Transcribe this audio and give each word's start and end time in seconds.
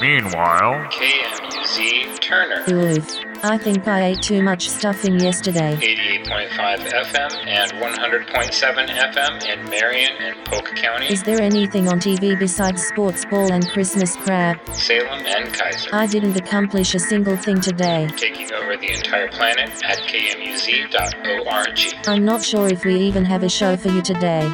Meanwhile, 0.00 0.86
KMUZ 0.90 2.20
Turner, 2.20 2.64
Oof. 2.70 3.18
I 3.42 3.56
think 3.56 3.88
I 3.88 4.04
ate 4.08 4.22
too 4.22 4.42
much 4.42 4.68
stuffing 4.68 5.18
yesterday. 5.18 5.74
88.5 5.76 6.78
FM 6.78 7.46
and 7.46 7.72
100.7 7.72 8.88
FM 8.88 9.46
in 9.46 9.70
Marion 9.70 10.12
and 10.20 10.44
Polk 10.44 10.66
County, 10.76 11.06
Is 11.06 11.22
there 11.22 11.40
anything 11.40 11.88
on 11.88 11.98
TV 11.98 12.38
besides 12.38 12.82
sports 12.86 13.24
ball 13.24 13.52
and 13.52 13.68
Christmas 13.70 14.16
crab? 14.16 14.58
Salem 14.72 15.24
and 15.26 15.52
Kaiser. 15.52 15.90
I 15.92 16.06
didn't 16.06 16.36
accomplish 16.36 16.94
a 16.94 16.98
single 16.98 17.36
thing 17.36 17.60
today. 17.60 18.08
Taking 18.16 18.52
over 18.52 18.76
the 18.76 18.92
entire 18.92 19.28
planet 19.28 19.70
at 19.84 19.98
kmuz.org. 19.98 21.78
I'm 22.08 22.24
not 22.24 22.44
sure 22.44 22.68
if 22.68 22.84
we 22.84 22.96
even 23.00 23.24
have 23.24 23.42
a 23.42 23.48
show 23.48 23.76
for 23.76 23.88
you 23.88 24.02
today. 24.02 24.52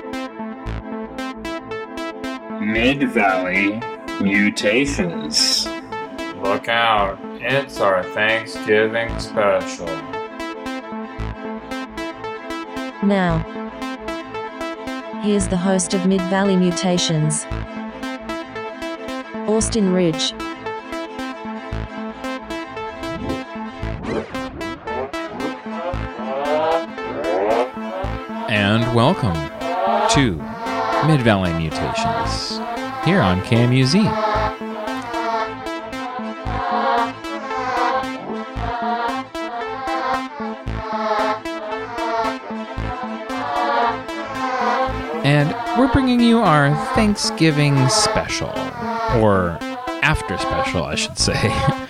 Mid 2.82 3.10
Valley 3.10 3.80
Mutations. 4.20 5.68
look 6.42 6.66
out. 6.66 7.16
It's 7.40 7.78
our 7.78 8.02
Thanksgiving 8.02 9.16
special. 9.20 9.86
Now, 13.04 13.38
here's 15.22 15.46
the 15.46 15.56
host 15.56 15.94
of 15.94 16.06
Mid 16.06 16.20
Valley 16.22 16.56
Mutations, 16.56 17.44
Austin 19.46 19.92
Ridge. 19.92 20.34
and 28.48 28.92
welcome 28.92 29.34
to 30.10 30.32
Mid 31.06 31.22
Valley 31.22 31.52
Mutations 31.52 32.61
here 33.04 33.20
on 33.20 33.40
KMUZ. 33.42 34.06
And 45.24 45.54
we're 45.78 45.92
bringing 45.92 46.20
you 46.20 46.38
our 46.40 46.74
Thanksgiving 46.94 47.88
special, 47.88 48.48
or 49.20 49.58
after 50.02 50.36
special, 50.38 50.84
I 50.84 50.94
should 50.94 51.18
say. 51.18 51.38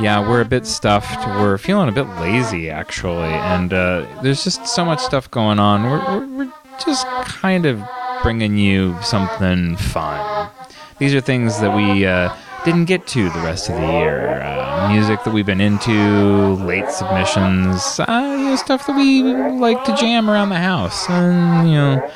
Yeah, 0.00 0.20
we're 0.20 0.40
a 0.40 0.44
bit 0.44 0.64
stuffed. 0.64 1.26
We're 1.26 1.58
feeling 1.58 1.88
a 1.88 1.92
bit 1.92 2.06
lazy, 2.20 2.70
actually, 2.70 3.30
and 3.30 3.72
uh, 3.72 4.06
there's 4.22 4.44
just 4.44 4.64
so 4.68 4.84
much 4.84 5.00
stuff 5.00 5.28
going 5.28 5.58
on. 5.58 5.82
We're, 5.82 5.98
we're, 6.20 6.26
we're 6.44 6.52
just 6.84 7.04
kind 7.24 7.66
of 7.66 7.82
bringing 8.22 8.56
you 8.56 8.96
something 9.02 9.76
fun. 9.76 10.20
These 10.98 11.14
are 11.14 11.20
things 11.20 11.60
that 11.60 11.74
we 11.74 12.06
uh, 12.06 12.34
didn't 12.64 12.86
get 12.86 13.06
to 13.08 13.30
the 13.30 13.38
rest 13.40 13.68
of 13.68 13.76
the 13.76 13.86
year. 13.86 14.42
Uh, 14.42 14.90
music 14.90 15.22
that 15.24 15.32
we've 15.32 15.46
been 15.46 15.60
into, 15.60 16.54
late 16.64 16.90
submissions, 16.90 18.00
uh, 18.00 18.36
you 18.38 18.44
know, 18.50 18.56
stuff 18.56 18.86
that 18.86 18.96
we 18.96 19.22
like 19.22 19.84
to 19.84 19.94
jam 19.96 20.28
around 20.28 20.48
the 20.48 20.56
house, 20.56 21.08
and 21.08 21.68
you 21.68 21.76
know 21.76 22.10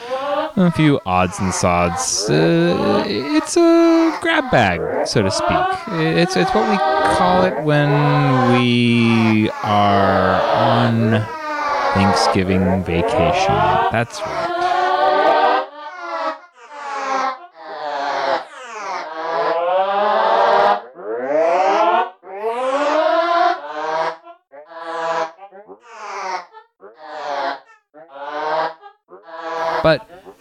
a 0.56 0.70
few 0.72 1.00
odds 1.06 1.38
and 1.38 1.54
sods. 1.54 2.28
Uh, 2.28 3.04
it's 3.06 3.56
a 3.56 4.18
grab 4.20 4.50
bag, 4.50 5.06
so 5.06 5.22
to 5.22 5.30
speak. 5.30 5.48
It's 5.88 6.36
it's 6.36 6.52
what 6.54 6.68
we 6.68 6.76
call 7.16 7.44
it 7.44 7.62
when 7.62 7.88
we 8.52 9.48
are 9.62 10.40
on 10.42 11.24
Thanksgiving 11.94 12.82
vacation. 12.84 13.54
That's 13.92 14.20
right. 14.20 14.61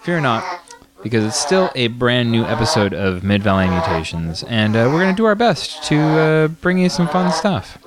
Fear 0.03 0.21
not, 0.21 0.43
because 1.03 1.23
it's 1.23 1.39
still 1.39 1.69
a 1.75 1.87
brand 1.87 2.31
new 2.31 2.43
episode 2.43 2.91
of 2.91 3.23
Mid 3.23 3.43
Valley 3.43 3.67
Mutations, 3.67 4.41
and 4.43 4.75
uh, 4.75 4.89
we're 4.91 4.99
going 4.99 5.13
to 5.13 5.15
do 5.15 5.25
our 5.25 5.35
best 5.35 5.83
to 5.83 5.99
uh, 5.99 6.47
bring 6.47 6.79
you 6.79 6.89
some 6.89 7.07
fun 7.07 7.31
stuff. 7.31 7.77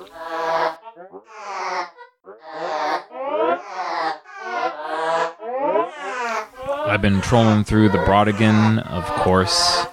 I've 6.87 7.01
been 7.01 7.19
trolling 7.19 7.65
through 7.65 7.89
the 7.89 7.97
Brautigan, 7.97 8.79
of 8.89 9.05
course. 9.21 9.85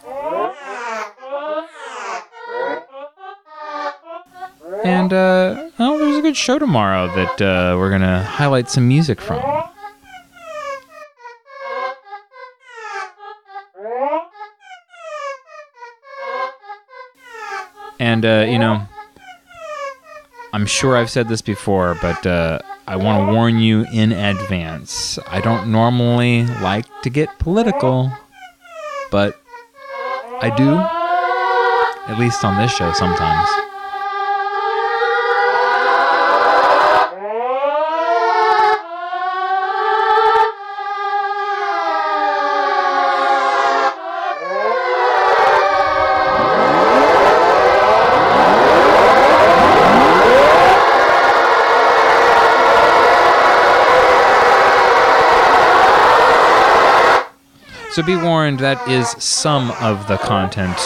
And, 4.85 5.13
uh, 5.13 5.71
well, 5.77 5.99
there's 5.99 6.17
a 6.19 6.23
good 6.23 6.37
show 6.37 6.61
tomorrow 6.61 7.09
that 7.17 7.43
uh, 7.43 7.77
we're 7.77 7.91
going 7.91 8.03
to 8.03 8.23
highlight 8.23 8.71
some 8.71 8.87
music 8.87 9.21
from. 9.21 9.52
And, 18.23 18.49
uh, 18.49 18.53
you 18.53 18.59
know, 18.61 18.87
I'm 20.53 20.65
sure 20.65 20.97
I've 20.97 21.11
said 21.11 21.29
this 21.29 21.43
before, 21.43 21.99
but 22.01 22.25
uh, 22.25 22.61
I 22.87 22.95
want 22.95 23.27
to 23.27 23.35
warn 23.35 23.59
you 23.59 23.85
in 23.93 24.13
advance. 24.13 25.19
I 25.27 25.41
don't 25.41 25.73
normally 25.73 26.47
like 26.63 26.87
to 27.03 27.11
get 27.11 27.37
political, 27.41 28.13
but 29.11 29.43
I 30.41 30.55
do, 30.57 30.79
at 32.13 32.17
least 32.17 32.45
on 32.45 32.63
this 32.63 32.73
show 32.73 32.93
sometimes. 32.93 33.49
So 57.93 58.03
be 58.03 58.17
warned, 58.17 58.61
that 58.61 58.89
is 58.89 59.11
some 59.23 59.71
of 59.73 60.09
the 60.09 60.17
content 60.17 60.79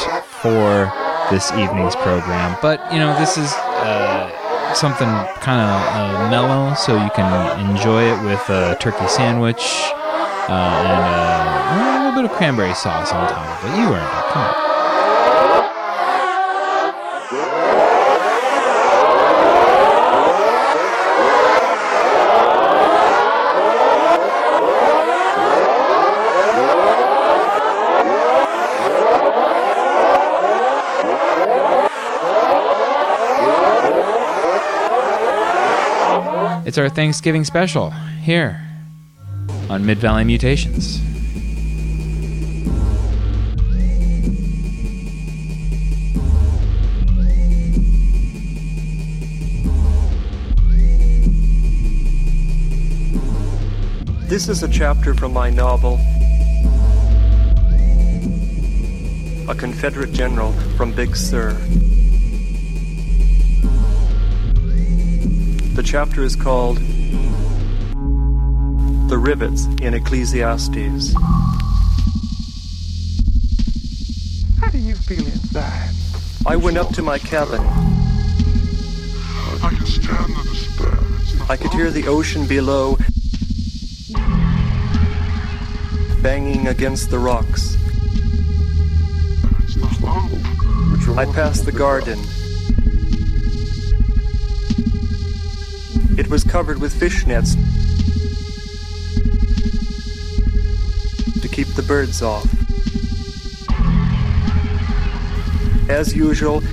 for 0.43 0.91
this 1.31 1.53
evening's 1.53 1.95
program. 1.95 2.59
But, 2.61 2.83
you 2.93 2.99
know, 2.99 3.17
this 3.17 3.39
is 3.39 3.55
uh, 3.55 4.75
something 4.75 5.07
kind 5.39 5.63
of 5.63 5.71
uh, 5.95 6.31
mellow, 6.31 6.75
so 6.75 7.01
you 7.01 7.11
can 7.11 7.31
enjoy 7.71 8.11
it 8.11 8.21
with 8.25 8.43
a 8.51 8.77
turkey 8.81 9.07
sandwich 9.07 9.63
uh, 10.51 10.83
and 10.83 10.99
uh, 10.99 11.95
a 11.95 12.07
little 12.11 12.23
bit 12.23 12.29
of 12.29 12.37
cranberry 12.37 12.75
sauce 12.75 13.13
on 13.13 13.29
top 13.31 13.47
of 13.47 13.71
it. 13.71 13.71
But 13.71 13.79
you 13.79 13.85
earned 13.95 14.03
it. 14.03 14.33
Come 14.33 14.43
on. 14.43 14.76
It's 36.77 36.83
our 36.83 36.91
Thanksgiving 36.91 37.43
special 37.43 37.89
here 38.21 38.61
on 39.71 39.87
Mid 39.87 39.97
Valley 39.97 40.25
Mutations. 40.25 41.01
This 54.29 54.51
is 54.51 54.63
a 54.63 54.69
chapter 54.69 55.15
from 55.15 55.33
my 55.33 55.49
novel, 55.49 55.95
A 59.49 59.55
Confederate 59.55 60.13
General 60.13 60.53
from 60.77 60.93
Big 60.93 61.17
Sur. 61.17 61.57
Chapter 65.87 66.25
is 66.25 66.35
called 66.35 66.79
The 69.09 69.17
Rivets 69.17 69.67
in 69.81 69.95
Ecclesiastes. 69.95 71.15
How 74.61 74.69
do 74.73 74.79
you 74.79 74.97
feel 74.97 75.25
inside? 75.25 75.95
I 76.45 76.57
went 76.57 76.77
up 76.77 76.89
to 76.95 77.03
my 77.03 77.21
cabin. 77.21 77.61
I 79.63 79.71
can 79.77 79.87
stand 79.87 80.35
the 80.35 80.43
despair. 80.51 80.99
I 81.49 81.57
could 81.57 81.73
hear 81.73 81.93
the 81.93 82.09
ocean 82.09 82.49
below 82.49 82.99
banging 86.21 86.67
against 86.67 87.11
the 87.11 87.21
rocks. 87.21 87.77
I 91.17 91.27
passed 91.33 91.65
the 91.65 91.71
garden. 91.73 92.19
It 96.27 96.31
was 96.31 96.43
covered 96.43 96.81
with 96.81 96.93
fish 96.93 97.25
nets 97.25 97.55
to 101.41 101.49
keep 101.49 101.69
the 101.69 101.85
birds 101.87 102.21
off. 102.21 102.45
As 105.89 106.17
usual, 106.17 106.65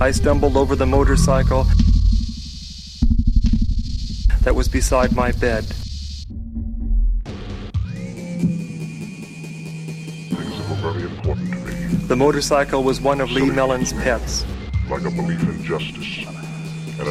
I 0.00 0.10
stumbled 0.10 0.56
over 0.56 0.74
the 0.74 0.84
motorcycle 0.84 1.62
that 4.40 4.56
was 4.56 4.66
beside 4.66 5.14
my 5.14 5.30
bed. 5.30 5.62
Things 10.34 10.68
were 10.68 10.90
very 10.90 11.04
important 11.04 11.52
to 11.52 11.58
me, 11.60 12.06
The 12.08 12.16
motorcycle 12.16 12.82
was 12.82 13.00
one 13.00 13.20
of 13.20 13.30
Lee 13.30 13.48
Mellon's 13.48 13.92
pets. 13.92 14.44
like 14.90 15.04
a 15.04 15.10
belief 15.10 15.40
in 15.44 15.62
justice 15.62 16.25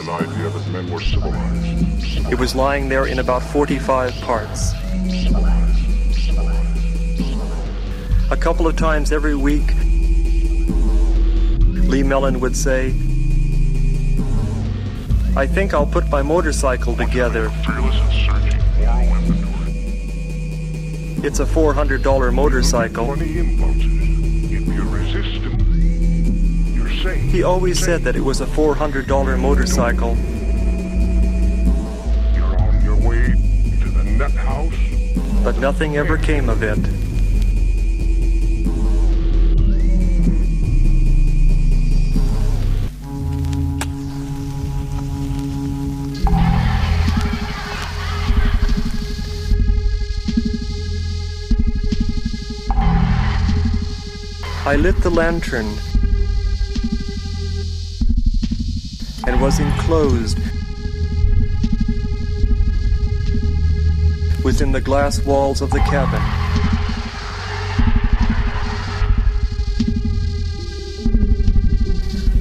an 0.08 0.28
idea 0.28 0.50
that 0.50 0.68
men 0.70 0.92
were 0.92 1.00
civilized. 1.00 2.32
It 2.32 2.40
was 2.40 2.56
lying 2.56 2.90
there 2.90 3.08
in 3.08 3.20
about 3.20 3.42
45 3.42 4.14
parts. 4.22 4.74
A 8.32 8.38
couple 8.38 8.68
of 8.68 8.76
times 8.76 9.12
every 9.12 9.36
week, 9.36 9.74
Lee 11.90 12.04
Mellon 12.04 12.40
would 12.40 12.56
say, 12.56 12.94
I 15.36 15.46
think 15.46 15.74
I'll 15.74 15.86
put 15.86 16.10
my 16.10 16.22
motorcycle 16.22 16.96
together. 16.96 17.50
Fearless 17.66 17.96
and 17.96 18.12
searching 18.14 18.62
moral 18.80 19.02
inventory. 19.18 19.72
It's 21.28 21.40
a 21.40 21.46
$400 21.46 22.34
motorcycle. 22.34 23.16
He 27.36 27.44
always 27.44 27.78
said 27.84 28.04
that 28.04 28.16
it 28.16 28.22
was 28.22 28.40
a 28.40 28.46
$400 28.46 29.38
motorcycle, 29.38 30.16
You're 32.34 32.62
on 32.62 32.82
your 32.82 32.96
way 32.96 33.34
to 33.82 33.90
the 33.90 34.04
nut 34.06 34.32
house. 34.32 34.74
but 35.44 35.60
nothing 35.60 35.98
ever 35.98 36.18
came 36.18 36.48
of 36.48 36.64
it. 36.64 36.80
I 54.66 54.78
lit 54.78 54.96
the 55.02 55.10
lantern 55.10 55.76
was 59.46 59.60
enclosed 59.60 60.40
within 64.44 64.72
the 64.72 64.82
glass 64.82 65.24
walls 65.24 65.62
of 65.62 65.70
the 65.70 65.78
cabin. 65.82 66.20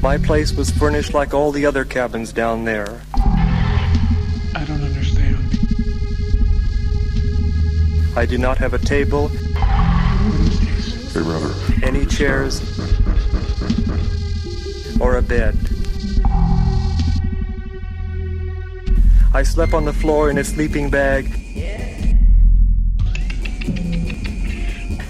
My 0.01 0.17
place 0.17 0.55
was 0.55 0.71
furnished 0.71 1.12
like 1.12 1.35
all 1.35 1.53
the 1.53 1.67
other 1.67 1.85
cabins 1.85 2.33
down 2.33 2.65
there. 2.65 3.03
I 3.15 4.65
don't 4.67 4.83
understand. 4.83 5.45
I 8.17 8.25
did 8.25 8.41
not 8.41 8.56
have 8.56 8.73
a 8.73 8.79
table, 8.79 9.29
Hey, 9.29 11.23
brother. 11.23 11.53
any 11.83 12.06
chairs, 12.06 12.62
or 14.99 15.19
a 15.19 15.23
bed. 15.23 15.64
I 19.35 19.43
slept 19.43 19.75
on 19.75 19.85
the 19.85 19.93
floor 19.93 20.31
in 20.31 20.39
a 20.39 20.45
sleeping 20.45 20.91
bag 20.91 21.27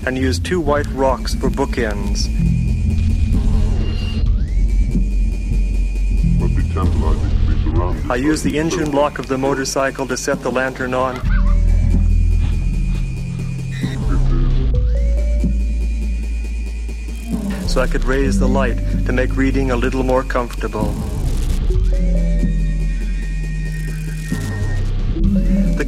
and 0.06 0.16
used 0.16 0.46
two 0.46 0.62
white 0.62 0.86
rocks 0.92 1.34
for 1.34 1.50
bookends. 1.50 2.30
I 8.10 8.16
used 8.16 8.44
the 8.44 8.58
engine 8.58 8.90
block 8.90 9.18
of 9.18 9.26
the 9.26 9.36
motorcycle 9.36 10.06
to 10.06 10.16
set 10.16 10.40
the 10.40 10.50
lantern 10.50 10.94
on. 10.94 11.16
So 17.68 17.82
I 17.82 17.86
could 17.86 18.04
raise 18.04 18.38
the 18.38 18.48
light 18.48 18.78
to 19.04 19.12
make 19.12 19.36
reading 19.36 19.70
a 19.70 19.76
little 19.76 20.02
more 20.02 20.22
comfortable. 20.22 21.13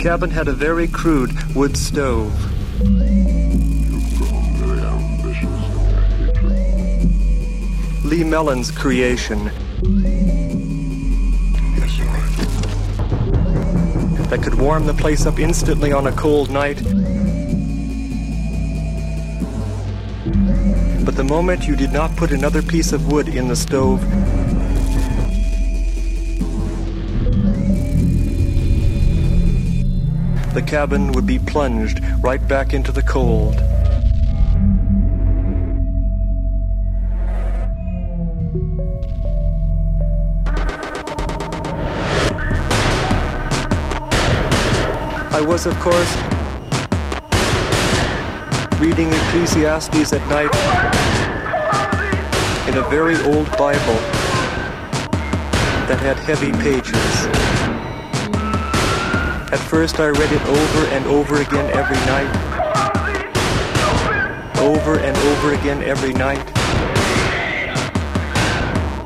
Cabin 0.07 0.31
had 0.31 0.47
a 0.47 0.53
very 0.53 0.87
crude 0.87 1.33
wood 1.57 1.77
stove. 1.77 2.33
Lee 8.05 8.23
Mellon's 8.23 8.71
creation 8.71 9.47
that 14.29 14.39
could 14.45 14.55
warm 14.55 14.87
the 14.87 14.95
place 14.95 15.27
up 15.27 15.41
instantly 15.41 15.91
on 15.91 16.07
a 16.07 16.13
cold 16.13 16.51
night. 16.51 16.81
But 21.05 21.17
the 21.17 21.27
moment 21.29 21.67
you 21.67 21.75
did 21.75 21.91
not 21.91 22.15
put 22.15 22.31
another 22.31 22.63
piece 22.63 22.93
of 22.93 23.11
wood 23.11 23.27
in 23.27 23.49
the 23.49 23.57
stove, 23.57 24.05
cabin 30.67 31.13
would 31.13 31.27
be 31.27 31.39
plunged 31.39 32.01
right 32.21 32.47
back 32.49 32.75
into 32.75 32.91
the 32.91 33.03
cold. 33.03 33.55
I 45.33 45.41
was, 45.41 45.67
of 45.67 45.79
course, 45.79 46.13
reading 48.81 49.13
Ecclesiastes 49.13 50.13
at 50.13 50.27
night 50.29 50.51
in 52.69 52.79
a 52.79 52.89
very 52.89 53.17
old 53.33 53.47
Bible 53.57 54.01
that 55.87 55.99
had 56.01 56.17
heavy 56.17 56.51
pages. 56.53 57.06
At 59.57 59.63
first, 59.63 60.01
I 60.01 60.09
read 60.09 60.31
it 60.31 60.43
over 60.43 60.87
and 60.89 61.07
over 61.07 61.41
again 61.41 61.71
every 61.75 61.97
night. 62.05 62.29
Over 64.59 64.99
and 64.99 65.17
over 65.17 65.55
again 65.55 65.83
every 65.83 66.13
night. 66.13 66.45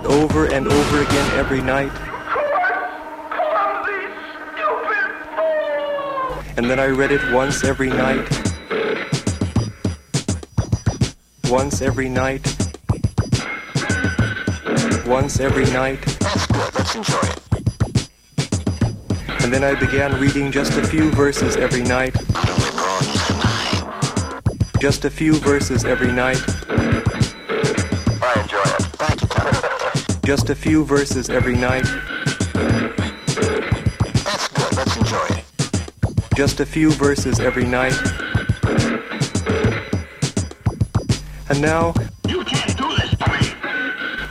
Over 0.05 0.47
and 0.47 0.67
over 0.67 1.03
again 1.03 1.39
every 1.39 1.63
night. 1.63 1.93
And 6.57 6.69
then 6.69 6.81
I 6.81 6.87
read 6.87 7.13
it 7.13 7.33
once 7.33 7.63
every 7.63 7.91
night. 7.91 8.29
Once 11.49 11.81
every 11.81 12.09
night. 12.09 12.43
Once 15.07 15.39
every 15.39 15.67
night. 15.67 16.05
That's 16.19 16.47
good. 16.49 16.75
Let's 16.75 16.97
enjoy 16.97 17.21
it. 17.21 17.50
And 19.51 19.65
then 19.65 19.77
I 19.77 19.81
began 19.81 20.21
reading 20.21 20.53
just 20.53 20.79
a 20.79 20.87
few 20.87 21.11
verses 21.11 21.57
every 21.57 21.83
night. 21.83 22.15
Don't 22.15 22.37
go 22.77 23.01
tonight. 23.27 24.71
Just 24.79 25.05
a 25.05 25.11
few 25.11 25.35
verses 25.41 25.85
every 25.85 26.13
night. 26.13 26.41
I 26.69 28.43
enjoy 28.43 28.63
it. 28.63 28.83
Thank 28.95 29.23
you. 29.23 29.29
Just 30.25 30.51
a 30.51 30.55
few 30.55 30.85
verses 30.85 31.31
every 31.31 31.57
night. 31.57 31.83
That's 34.23 34.47
good. 34.51 34.77
Let's 34.77 34.97
enjoy 34.97 35.27
it. 35.31 35.45
Just 36.37 36.61
a 36.61 36.65
few 36.65 36.93
verses 36.93 37.41
every 37.41 37.65
night. 37.65 37.99
And 41.49 41.61
now 41.61 41.93
You 42.29 42.45
can't 42.45 42.79
do 42.79 42.89
this 42.97 43.17
to 43.17 43.29
me. 43.29 43.53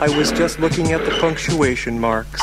I 0.00 0.08
was 0.16 0.32
just 0.32 0.60
looking 0.60 0.92
at 0.92 1.04
the 1.04 1.10
punctuation 1.20 2.00
marks. 2.00 2.39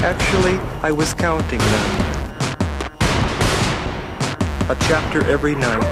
Actually, 0.00 0.58
I 0.82 0.92
was 0.92 1.12
counting 1.12 1.58
them. 1.58 1.90
A 4.70 4.76
chapter 4.82 5.24
every 5.26 5.54
night. 5.56 5.82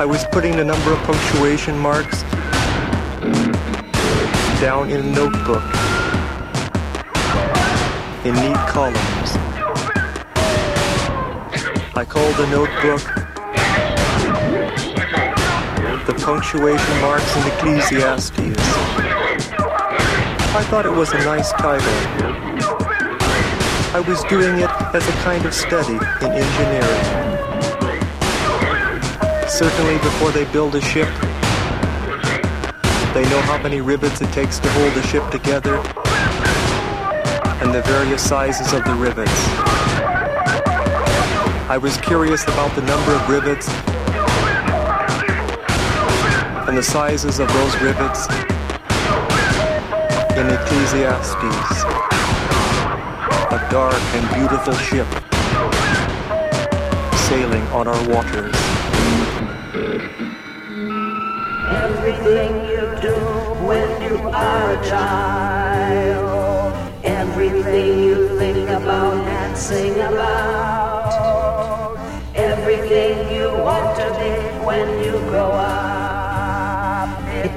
I 0.00 0.06
was 0.06 0.24
putting 0.32 0.56
the 0.56 0.64
number 0.64 0.92
of 0.92 0.98
punctuation 1.00 1.78
marks 1.78 2.22
down 4.60 4.90
in 4.90 5.00
a 5.00 5.10
notebook. 5.10 5.64
in 8.24 8.34
neat 8.34 8.56
columns. 8.68 9.30
I 11.94 12.04
called 12.08 12.34
the 12.36 12.46
notebook 12.48 13.28
the 16.06 16.14
punctuation 16.24 17.00
marks 17.02 17.36
in 17.36 17.46
Ecclesiastes. 17.52 19.07
I 20.50 20.64
thought 20.64 20.86
it 20.86 20.92
was 20.92 21.12
a 21.12 21.18
nice 21.18 21.52
title. 21.52 21.92
I 23.94 24.00
was 24.00 24.24
doing 24.24 24.56
it 24.58 24.70
as 24.94 25.06
a 25.06 25.12
kind 25.22 25.44
of 25.44 25.52
study 25.52 25.94
in 25.94 26.32
engineering. 26.32 27.28
Certainly 29.46 29.98
before 29.98 30.30
they 30.30 30.50
build 30.50 30.74
a 30.74 30.80
ship, 30.80 31.08
they 33.12 33.28
know 33.28 33.42
how 33.42 33.60
many 33.62 33.82
rivets 33.82 34.22
it 34.22 34.32
takes 34.32 34.58
to 34.60 34.70
hold 34.70 34.92
a 34.94 35.02
ship 35.02 35.28
together 35.30 35.76
and 37.60 37.74
the 37.74 37.82
various 37.82 38.26
sizes 38.26 38.72
of 38.72 38.82
the 38.84 38.94
rivets. 38.94 39.30
I 41.68 41.78
was 41.80 41.98
curious 41.98 42.42
about 42.44 42.74
the 42.74 42.82
number 42.82 43.12
of 43.12 43.28
rivets 43.28 43.68
and 46.66 46.76
the 46.76 46.82
sizes 46.82 47.38
of 47.38 47.48
those 47.48 47.80
rivets 47.82 48.47
in 50.38 50.46
Ecclesiastes. 50.50 51.82
A 53.50 53.68
dark 53.72 54.00
and 54.14 54.24
beautiful 54.36 54.74
ship 54.74 55.06
sailing 57.26 57.66
on 57.78 57.88
our 57.88 58.08
waters. 58.08 58.54
Everything 61.82 62.52
you 62.70 62.84
do 63.02 63.16
when 63.66 63.90
you 64.02 64.16
are 64.28 64.72
a 64.74 64.88
child, 64.88 66.72
everything 67.02 68.04
you 68.04 68.38
think 68.38 68.68
about 68.70 69.16
and 69.26 69.56
sing 69.58 69.94
about, 69.94 71.08
everything 72.36 73.34
you 73.34 73.50
want 73.50 73.96
to 73.98 74.06
be 74.20 74.32
when 74.64 75.02
you 75.02 75.18
grow 75.30 75.50
up. 75.50 75.87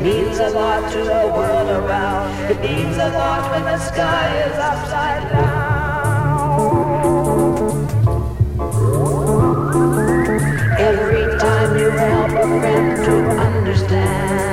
Means 0.01 0.39
a 0.39 0.49
lot 0.49 0.91
to 0.93 0.97
the 0.97 1.31
world 1.37 1.69
around. 1.69 2.33
It 2.49 2.59
means 2.59 2.97
a 2.97 3.09
lot 3.09 3.51
when 3.51 3.65
the 3.65 3.77
sky 3.77 4.35
is 4.47 4.57
upside 4.57 5.29
down. 5.29 5.61
Every 10.79 11.37
time 11.37 11.77
you 11.77 11.91
help 11.91 12.31
a 12.31 12.47
friend 12.59 13.05
to 13.05 13.29
understand, 13.45 14.50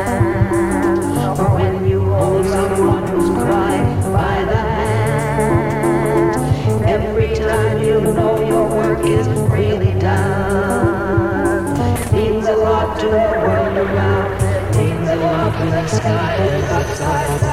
when 15.58 15.70
the 15.70 15.88
sky 15.88 16.36
is 16.36 16.70
upside 16.70 17.40
down. 17.40 17.47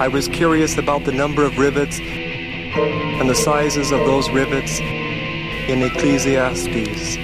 I 0.00 0.08
was 0.10 0.28
curious 0.28 0.78
about 0.78 1.04
the 1.04 1.12
number 1.12 1.44
of 1.44 1.58
rivets 1.58 2.00
and 2.00 3.28
the 3.28 3.34
sizes 3.34 3.92
of 3.92 3.98
those 4.00 4.30
rivets 4.30 4.80
in 4.80 5.82
Ecclesiastes. 5.82 7.16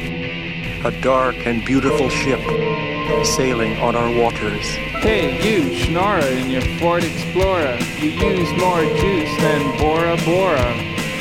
A 0.85 0.91
dark 1.01 1.37
and 1.47 1.65
beautiful 1.65 2.11
ship 2.11 2.41
sailing 3.25 3.79
on 3.79 3.97
our 3.97 4.15
waters. 4.21 4.67
Hey, 5.01 5.41
you, 5.43 5.71
Schnorrer, 5.75 6.21
in 6.39 6.51
your 6.51 6.61
Ford 6.79 7.03
Explorer, 7.03 7.79
you 8.01 8.11
use 8.11 8.51
more 8.61 8.83
juice 8.97 9.37
than 9.39 9.79
Bora 9.79 10.17
Bora. 10.25 10.75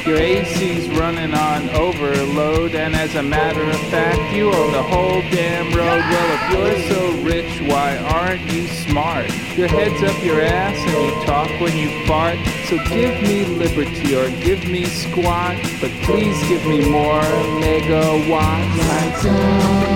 Your 0.06 0.18
AC's 0.18 0.88
running 0.90 1.34
on 1.34 1.70
overload, 1.72 2.76
and 2.76 2.96
as 2.96 3.16
a 3.16 3.24
matter 3.24 3.64
of 3.64 3.80
fact, 3.90 4.34
you 4.34 4.52
own 4.54 4.72
the 4.72 4.84
whole 4.84 5.22
damn 5.32 5.68
road. 5.74 6.04
Well, 6.12 6.30
if 6.36 6.42
you're 6.52 6.80
so 6.96 7.12
rich, 7.24 7.62
why 7.70 7.98
aren't 7.98 8.42
you 8.52 8.68
smart? 8.68 9.30
Your 9.58 9.68
head's 9.68 10.04
up 10.04 10.24
your 10.24 10.42
ass, 10.42 10.78
and 10.78 11.06
you 11.06 11.26
talk 11.26 11.50
when 11.60 11.76
you 11.76 11.90
fart. 12.06 12.38
So 12.68 12.78
give 12.90 13.20
me 13.24 13.46
liberty 13.46 14.16
or 14.16 14.30
give 14.42 14.68
me 14.68 14.86
squat, 14.86 15.56
but 15.82 15.92
please 16.04 16.40
give 16.48 16.66
me 16.68 16.88
more 16.88 17.22
megawatts. 17.62 18.78
Lights 18.78 19.26
out. 19.26 19.96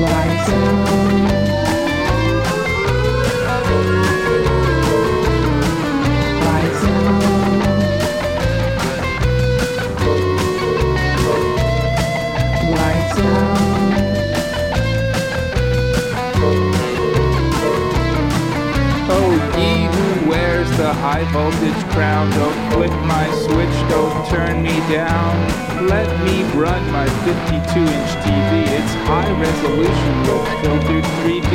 Lights. 0.00 0.83
High 21.24 21.32
voltage 21.32 21.84
crown, 21.92 22.30
don't 22.30 22.72
flip 22.72 22.90
my 23.06 23.26
switch, 23.32 23.76
don't 23.88 24.26
turn 24.28 24.62
me 24.62 24.74
down. 24.92 25.34
Let 25.86 26.08
me 26.24 26.42
run 26.58 26.82
my 26.90 27.06
52 27.24 27.80
inch 27.80 28.10
TV, 28.24 28.66
it's 28.68 28.94
high 29.06 29.30
resolution 29.40 30.14
with 30.22 30.46
filtered 30.62 31.04
3D. 31.22 31.52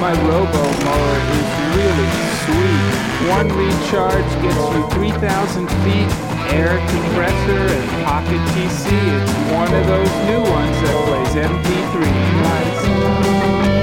My 0.00 0.12
robo 0.28 0.64
mower 0.84 1.16
is 1.38 1.48
really 1.76 2.10
sweet. 2.44 3.06
One 3.30 3.48
recharge 3.48 4.32
gets 4.42 4.64
you 4.74 4.88
3,000 4.90 5.68
feet. 5.84 6.10
Air 6.54 6.78
compressor 6.78 7.66
and 7.74 8.04
pocket 8.04 8.40
TC, 8.54 8.86
it's 8.86 9.32
one 9.52 9.72
of 9.74 9.86
those 9.86 10.14
new 10.28 10.40
ones 10.40 10.76
that 10.82 10.96
plays 11.06 11.34
MP3. 11.34 12.06
Lights 12.44 13.75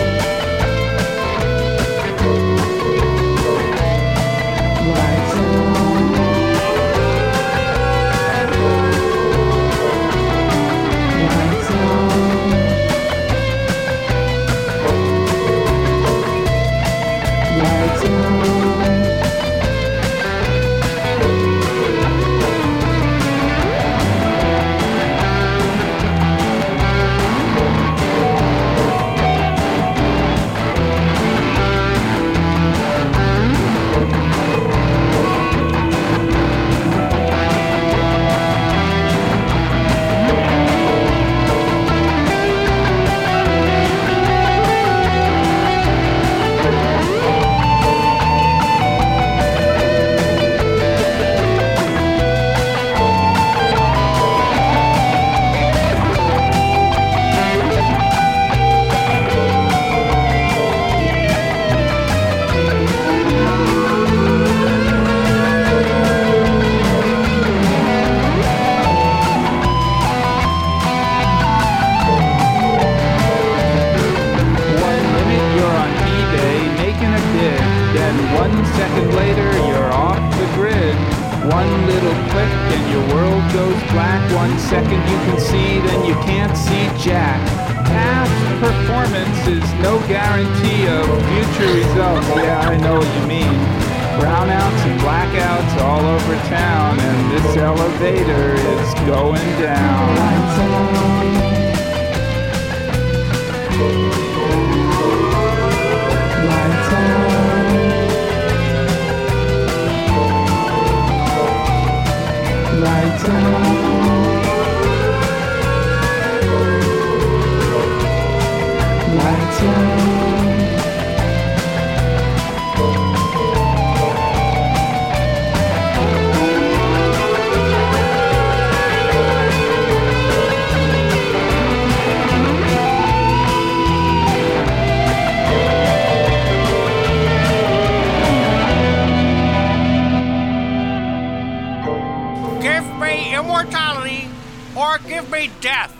or 144.75 144.97
give 145.07 145.29
me 145.29 145.51
death. 145.61 145.95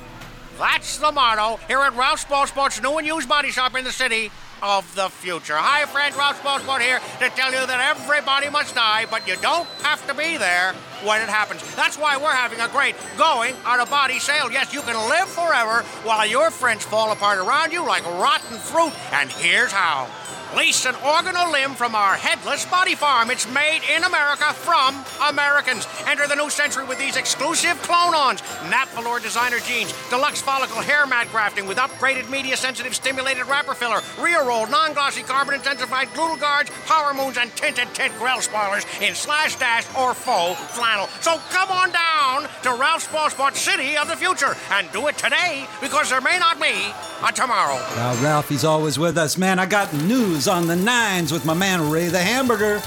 That's 0.57 0.97
the 0.97 1.11
motto 1.11 1.59
here 1.67 1.79
at 1.79 1.95
Ralph 1.95 2.27
Spoilsport's 2.27 2.81
new 2.81 2.97
and 2.97 3.05
used 3.05 3.29
body 3.29 3.51
shop 3.51 3.75
in 3.75 3.83
the 3.83 3.91
city 3.91 4.31
of 4.61 4.95
the 4.95 5.09
future. 5.09 5.55
Hi, 5.55 5.85
friend, 5.85 6.15
Ralph's 6.15 6.41
Ball 6.41 6.59
Sport 6.59 6.81
here 6.81 6.99
to 7.19 7.29
tell 7.29 7.51
you 7.51 7.67
that 7.67 7.97
everybody 7.97 8.49
must 8.49 8.73
die, 8.73 9.05
but 9.11 9.27
you 9.27 9.35
don't 9.41 9.67
have 9.83 10.05
to 10.07 10.13
be 10.13 10.37
there 10.37 10.73
when 11.03 11.21
it 11.21 11.29
happens. 11.29 11.61
That's 11.75 11.97
why 11.97 12.17
we're 12.17 12.31
having 12.31 12.59
a 12.59 12.67
great 12.69 12.95
going 13.17 13.55
out 13.65 13.79
of 13.79 13.89
body 13.89 14.19
sale. 14.19 14.51
Yes, 14.51 14.73
you 14.73 14.81
can 14.81 14.95
live 15.09 15.27
forever 15.27 15.83
while 16.03 16.25
your 16.27 16.51
friends 16.51 16.83
fall 16.85 17.11
apart 17.11 17.39
around 17.39 17.71
you 17.71 17.85
like 17.85 18.05
rotten 18.05 18.57
fruit. 18.57 18.93
And 19.11 19.29
here's 19.31 19.71
how. 19.71 20.09
Lease 20.55 20.85
an 20.85 20.93
organ 21.03 21.35
or 21.35 21.51
limb 21.51 21.71
from 21.73 21.95
our 21.95 22.13
headless 22.13 22.63
body 22.67 22.93
farm. 22.93 23.31
It's 23.31 23.51
made 23.51 23.81
in 23.95 24.03
America 24.03 24.53
from 24.53 25.03
Americans. 25.27 25.87
Enter 26.05 26.27
the 26.27 26.35
new 26.35 26.49
century 26.51 26.85
with 26.85 26.99
these 26.99 27.17
exclusive 27.17 27.81
clone-ons. 27.81 28.43
Nap 28.69 28.87
Velour 28.89 29.19
designer 29.19 29.57
jeans, 29.59 29.91
deluxe 30.11 30.41
follicle 30.41 30.81
hair 30.81 31.07
mat 31.07 31.27
grafting 31.31 31.65
with 31.65 31.77
upgraded 31.77 32.29
media-sensitive 32.29 32.93
stimulated 32.93 33.47
wrapper 33.47 33.73
filler, 33.73 34.01
rear 34.21 34.45
rolled, 34.45 34.69
non-glossy 34.69 35.23
carbon 35.23 35.55
intensified 35.55 36.13
glue 36.13 36.37
guards, 36.37 36.69
power 36.85 37.15
moons, 37.15 37.37
and 37.37 37.49
tinted 37.55 37.87
tint 37.95 38.13
grill 38.19 38.39
spoilers 38.39 38.85
in 39.01 39.15
slash 39.15 39.55
dash 39.55 39.87
or 39.97 40.13
faux 40.13 40.59
flannel. 40.93 41.07
So 41.21 41.37
come 41.49 41.69
on 41.71 41.91
down 41.91 42.49
to 42.63 42.79
Ralph 42.79 43.09
Spoilsport 43.09 43.55
City 43.55 43.97
of 43.97 44.07
the 44.07 44.15
Future 44.15 44.55
and 44.71 44.91
do 44.91 45.07
it 45.07 45.17
today 45.17 45.65
because 45.81 46.09
there 46.09 46.21
may 46.21 46.37
not 46.39 46.61
be 46.61 46.91
a 47.25 47.31
tomorrow. 47.31 47.75
Now, 47.95 48.21
Ralph, 48.21 48.49
he's 48.49 48.63
always 48.63 48.99
with 48.99 49.17
us. 49.17 49.37
Man, 49.37 49.59
I 49.59 49.65
got 49.65 49.93
news 49.93 50.47
on 50.47 50.67
the 50.67 50.75
nines 50.75 51.31
with 51.31 51.45
my 51.45 51.53
man 51.53 51.89
Ray 51.89 52.07
the 52.07 52.19
Hamburger. 52.19 52.79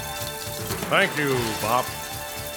Thank 0.88 1.16
you, 1.18 1.35
Bob. 1.61 1.85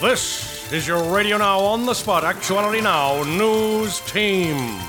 This 0.02 0.72
is 0.72 0.88
your 0.88 1.04
Radio 1.14 1.38
Now 1.38 1.60
on 1.60 1.86
the 1.86 1.94
spot, 1.94 2.24
Actuality 2.24 2.82
Now 2.82 3.24
news 3.24 4.00
team. 4.02 4.80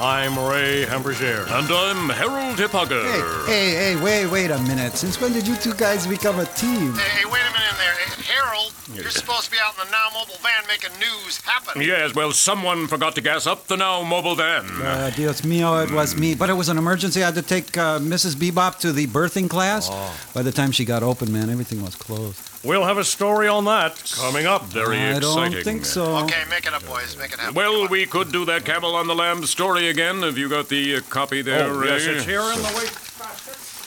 I'm 0.00 0.38
Ray 0.38 0.86
Hamburger. 0.86 1.44
And 1.48 1.68
I'm 1.68 2.08
Harold 2.10 2.56
Hiphugger. 2.56 3.46
Hey, 3.46 3.70
hey, 3.70 3.94
hey, 3.94 3.96
wait, 4.00 4.26
wait 4.26 4.50
a 4.52 4.58
minute. 4.62 4.96
Since 4.96 5.20
when 5.20 5.32
did 5.32 5.44
you 5.44 5.56
two 5.56 5.74
guys 5.74 6.06
become 6.06 6.38
a 6.38 6.44
team? 6.46 6.94
Hey, 6.94 7.22
hey, 7.22 7.24
wait 7.24 7.40
a 7.40 7.52
minute 7.52 7.72
in 7.72 7.78
there. 7.78 7.94
Hey, 7.94 8.32
Harold, 8.32 8.72
you're 8.94 9.10
supposed 9.10 9.46
to 9.46 9.50
be 9.50 9.56
out 9.60 9.74
in 9.74 9.84
the 9.86 9.90
Now 9.90 10.06
Mobile 10.14 10.36
van 10.40 10.64
making 10.68 10.96
news 11.00 11.40
happen. 11.40 11.82
Yes, 11.82 12.14
well, 12.14 12.30
someone 12.30 12.86
forgot 12.86 13.16
to 13.16 13.20
gas 13.20 13.48
up 13.48 13.66
the 13.66 13.76
now 13.76 14.02
mobile 14.04 14.36
van. 14.36 14.66
Uh, 14.80 15.10
Dios 15.16 15.40
mío, 15.40 15.84
it 15.84 15.92
was 15.92 16.16
me. 16.16 16.36
But 16.36 16.48
it 16.48 16.54
was 16.54 16.68
an 16.68 16.78
emergency. 16.78 17.22
I 17.24 17.26
had 17.26 17.34
to 17.34 17.42
take 17.42 17.76
uh, 17.76 17.98
Mrs. 17.98 18.36
Bebop 18.36 18.78
to 18.78 18.92
the 18.92 19.08
birthing 19.08 19.50
class. 19.50 19.90
By 20.32 20.42
the 20.42 20.52
time 20.52 20.70
she 20.70 20.84
got 20.84 21.02
open, 21.02 21.32
man, 21.32 21.50
everything 21.50 21.82
was 21.82 21.96
closed. 21.96 22.40
We'll 22.68 22.84
have 22.84 22.98
a 22.98 23.04
story 23.04 23.48
on 23.48 23.64
that 23.64 24.12
coming 24.14 24.44
up. 24.44 24.64
Very 24.66 24.98
I 24.98 25.16
exciting. 25.16 25.38
I 25.38 25.48
don't 25.48 25.64
think 25.64 25.86
so. 25.86 26.18
Okay, 26.18 26.42
make 26.50 26.66
it 26.66 26.74
up, 26.74 26.84
boys. 26.84 27.16
Make 27.16 27.32
it 27.32 27.38
happen. 27.40 27.54
Well, 27.54 27.88
we 27.88 28.04
could 28.04 28.30
do 28.30 28.44
that 28.44 28.66
camel 28.66 28.94
on 28.94 29.06
the 29.06 29.14
lamb 29.14 29.46
story 29.46 29.88
again. 29.88 30.20
Have 30.20 30.36
you 30.36 30.50
got 30.50 30.68
the 30.68 30.96
uh, 30.96 31.00
copy 31.08 31.40
there, 31.40 31.64
Oh, 31.70 31.78
Ray? 31.78 31.88
yes, 31.88 32.04
it's 32.04 32.24
here 32.26 32.42
in 32.42 32.58
the 32.58 32.72
wait. 32.76 32.92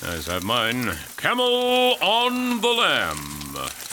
Yes, 0.04 0.28
I 0.28 0.34
have 0.34 0.44
mine. 0.44 0.94
Camel 1.15 1.96
on 2.02 2.60
the 2.62 2.67
lamb. 2.70 3.40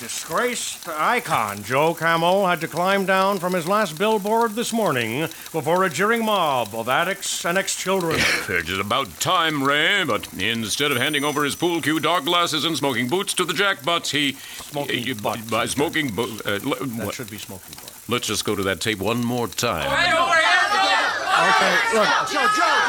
Disgraced 0.00 0.88
icon 0.88 1.62
Joe 1.62 1.94
Camel 1.94 2.46
had 2.46 2.60
to 2.60 2.68
climb 2.68 3.06
down 3.06 3.38
from 3.38 3.52
his 3.52 3.66
last 3.66 3.98
billboard 3.98 4.52
this 4.54 4.72
morning 4.72 5.22
before 5.52 5.84
a 5.84 5.90
jeering 5.90 6.24
mob 6.24 6.74
of 6.74 6.88
addicts 6.88 7.44
and 7.44 7.58
ex-children. 7.58 8.20
It's 8.48 8.70
about 8.80 9.20
time, 9.20 9.62
Ray, 9.62 10.04
but 10.04 10.32
instead 10.34 10.90
of 10.90 10.96
handing 10.98 11.24
over 11.24 11.44
his 11.44 11.54
pool 11.54 11.80
cue 11.82 12.00
dog 12.00 12.24
glasses 12.24 12.64
and 12.64 12.76
smoking 12.76 13.08
boots 13.08 13.34
to 13.34 13.44
the 13.44 13.52
jackbutts, 13.52 14.10
he... 14.10 14.32
Smoking 14.62 15.10
uh, 15.10 15.14
butt. 15.22 15.50
By 15.50 15.66
smoking... 15.66 16.14
Bu- 16.14 16.38
uh, 16.46 16.50
l- 16.52 16.60
that 16.60 17.06
what- 17.06 17.14
should 17.14 17.30
be 17.30 17.38
smoking 17.38 17.74
butt. 17.76 17.92
Let's 18.08 18.26
just 18.26 18.44
go 18.44 18.54
to 18.56 18.62
that 18.64 18.80
tape 18.80 19.00
one 19.00 19.22
more 19.22 19.48
time. 19.48 19.86
Okay, 21.48 21.74
look, 21.94 22.08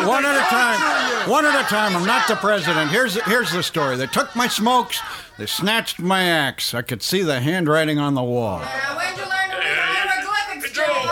one 0.08 0.26
at 0.26 0.36
a 0.36 0.45
time. 0.50 1.30
One 1.30 1.45
at 1.45 1.60
a 1.60 1.63
time. 1.69 1.95
I'm 1.95 2.06
not 2.06 2.28
the 2.28 2.36
president. 2.36 2.89
Here's 2.91 3.15
here's 3.24 3.52
the 3.52 3.63
story. 3.63 3.95
They 3.95 4.08
took 4.08 4.36
my 4.36 4.48
smokes. 4.48 5.00
They 5.38 5.45
snatched 5.45 6.00
my 6.00 6.24
axe. 6.24 6.74
I 6.74 6.82
could 6.82 7.02
see 7.02 7.22
the 7.22 7.39
handwriting 7.39 8.00
on 8.00 8.15
the 8.15 8.24
wall. 8.24 8.62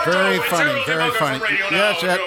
Very 0.04 0.38
funny. 0.40 0.82
Very 0.86 1.10
funny. 1.12 1.40
Yes, 1.70 2.00
that, 2.02 2.20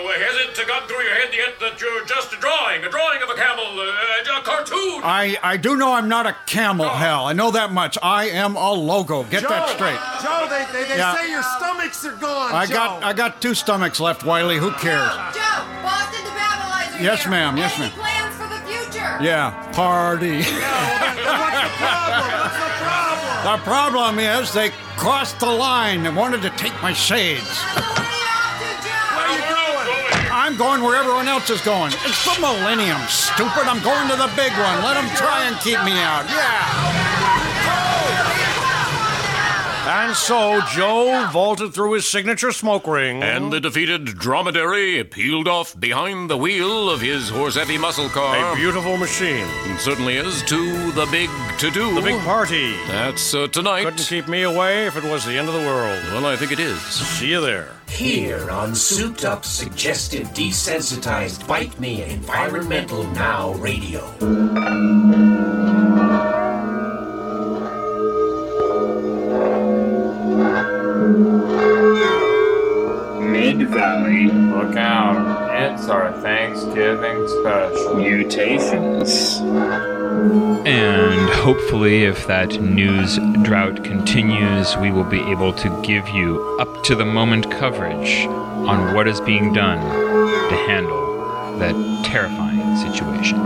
yet 1.33 1.59
that 1.59 1.79
you're 1.81 2.05
just 2.05 2.33
a 2.33 2.37
drawing, 2.37 2.83
a 2.83 2.89
drawing 2.89 3.21
of 3.21 3.29
a 3.29 3.35
camel, 3.35 3.65
uh, 3.79 4.39
a 4.39 4.41
cartoon? 4.43 5.01
I 5.03 5.37
I 5.43 5.57
do 5.57 5.75
know 5.75 5.93
I'm 5.93 6.07
not 6.09 6.25
a 6.27 6.35
camel. 6.45 6.89
Hell, 6.89 7.25
I 7.25 7.33
know 7.33 7.51
that 7.51 7.71
much. 7.71 7.97
I 8.01 8.25
am 8.29 8.55
a 8.55 8.71
logo. 8.71 9.23
Get 9.23 9.43
that 9.47 9.69
straight. 9.69 9.99
Joe, 10.23 10.47
they, 10.49 10.65
they, 10.73 10.87
they 10.89 10.97
Yeah. 10.97 11.15
say 11.15 11.29
your 11.29 11.43
stomachs 11.43 12.05
are 12.05 12.15
gone. 12.15 12.53
I 12.53 12.65
Joe. 12.65 12.73
got 12.75 13.03
I 13.03 13.13
got 13.13 13.41
two 13.41 13.53
stomachs 13.53 13.99
left, 13.99 14.23
Wiley. 14.23 14.57
Who 14.57 14.71
cares? 14.71 15.09
Joe, 15.33 15.63
Boston 15.83 16.23
the 16.23 16.31
Babylonizer 16.31 17.01
Yes, 17.01 17.21
here. 17.23 17.31
ma'am. 17.31 17.57
Yes, 17.57 17.73
Any 17.75 17.89
ma'am. 17.89 17.99
plans 17.99 18.35
for 18.35 18.47
the 18.47 18.61
future? 18.67 19.17
Yeah, 19.21 19.51
party. 19.73 20.43
The 23.43 23.57
problem 23.63 24.19
is 24.19 24.53
they 24.53 24.69
crossed 24.97 25.39
the 25.39 25.47
line 25.47 26.05
and 26.05 26.15
wanted 26.15 26.43
to 26.43 26.51
take 26.51 26.79
my 26.83 26.93
shades. 26.93 27.59
Going 30.61 30.83
where 30.83 30.95
everyone 30.95 31.27
else 31.27 31.49
is 31.49 31.59
going. 31.61 31.91
It's 32.05 32.23
the 32.23 32.39
millennium, 32.39 33.01
stupid. 33.07 33.65
I'm 33.65 33.81
going 33.81 34.07
to 34.09 34.15
the 34.15 34.31
big 34.35 34.51
one. 34.51 34.83
Let 34.83 34.93
them 34.93 35.09
try 35.15 35.47
and 35.47 35.59
keep 35.59 35.83
me 35.83 35.93
out. 35.97 36.29
Yeah. 36.29 36.90
And 39.93 40.15
so 40.15 40.61
Joe 40.73 41.27
vaulted 41.33 41.73
through 41.73 41.95
his 41.95 42.07
signature 42.07 42.53
smoke 42.53 42.87
ring. 42.87 43.21
And 43.21 43.51
the 43.51 43.59
defeated 43.59 44.05
dromedary 44.05 45.03
peeled 45.03 45.49
off 45.49 45.77
behind 45.77 46.29
the 46.29 46.37
wheel 46.37 46.89
of 46.89 47.01
his 47.01 47.27
horse-heavy 47.27 47.77
muscle 47.77 48.07
car. 48.07 48.53
A 48.53 48.55
beautiful 48.55 48.95
machine. 48.95 49.45
It 49.65 49.81
certainly 49.81 50.15
is 50.15 50.43
to 50.43 50.91
the 50.93 51.05
big 51.07 51.29
to-do. 51.59 51.93
The 51.95 52.01
big 52.01 52.21
party. 52.21 52.73
That's 52.87 53.33
uh, 53.33 53.49
tonight. 53.49 53.83
Couldn't 53.83 54.05
keep 54.05 54.29
me 54.29 54.43
away 54.43 54.87
if 54.87 54.95
it 54.95 55.03
was 55.03 55.25
the 55.25 55.37
end 55.37 55.49
of 55.49 55.53
the 55.53 55.59
world. 55.59 56.01
Well, 56.13 56.25
I 56.25 56.37
think 56.37 56.53
it 56.53 56.59
is. 56.61 56.79
See 56.79 57.31
you 57.31 57.41
there. 57.41 57.67
Here 57.89 58.49
on 58.49 58.73
Souped 58.73 59.25
Up 59.25 59.43
Suggestive 59.43 60.29
Desensitized 60.29 61.45
Bite 61.45 61.77
Me 61.81 62.03
Environmental 62.03 63.03
Now 63.07 63.51
Radio. 63.55 64.09
Mid 73.53 73.67
Valley. 73.67 74.27
Look 74.27 74.77
out. 74.77 75.51
It's 75.51 75.89
our 75.89 76.13
Thanksgiving 76.21 77.27
special. 77.27 77.95
Mutations. 77.95 79.39
And 80.65 81.29
hopefully, 81.31 82.05
if 82.05 82.27
that 82.27 82.61
news 82.61 83.17
drought 83.43 83.83
continues, 83.83 84.77
we 84.77 84.91
will 84.91 85.03
be 85.03 85.19
able 85.29 85.51
to 85.53 85.81
give 85.81 86.07
you 86.09 86.57
up 86.59 86.83
to 86.83 86.95
the 86.95 87.03
moment 87.03 87.51
coverage 87.51 88.25
on 88.25 88.93
what 88.93 89.07
is 89.07 89.19
being 89.19 89.51
done 89.51 89.79
to 89.81 90.55
handle 90.67 91.57
that 91.57 91.75
terrifying 92.05 92.77
situation. 92.77 93.37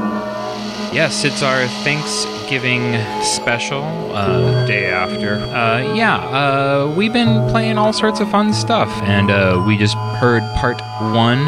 Yes, 0.94 1.26
it's 1.26 1.42
our 1.42 1.66
Thanksgiving 1.84 2.35
Thanksgiving 2.46 2.94
special, 3.24 3.82
uh, 4.14 4.68
day 4.68 4.86
after. 4.86 5.34
Uh, 5.34 5.96
yeah, 5.96 6.18
uh, 6.18 6.94
we've 6.96 7.12
been 7.12 7.50
playing 7.50 7.80
all 7.80 7.92
sorts 7.92 8.20
of 8.20 8.30
fun 8.30 8.54
stuff, 8.54 8.88
and 9.02 9.32
uh, 9.32 9.64
we 9.66 9.76
just 9.80 9.96
heard 10.22 10.44
part 10.56 10.80
one 11.16 11.40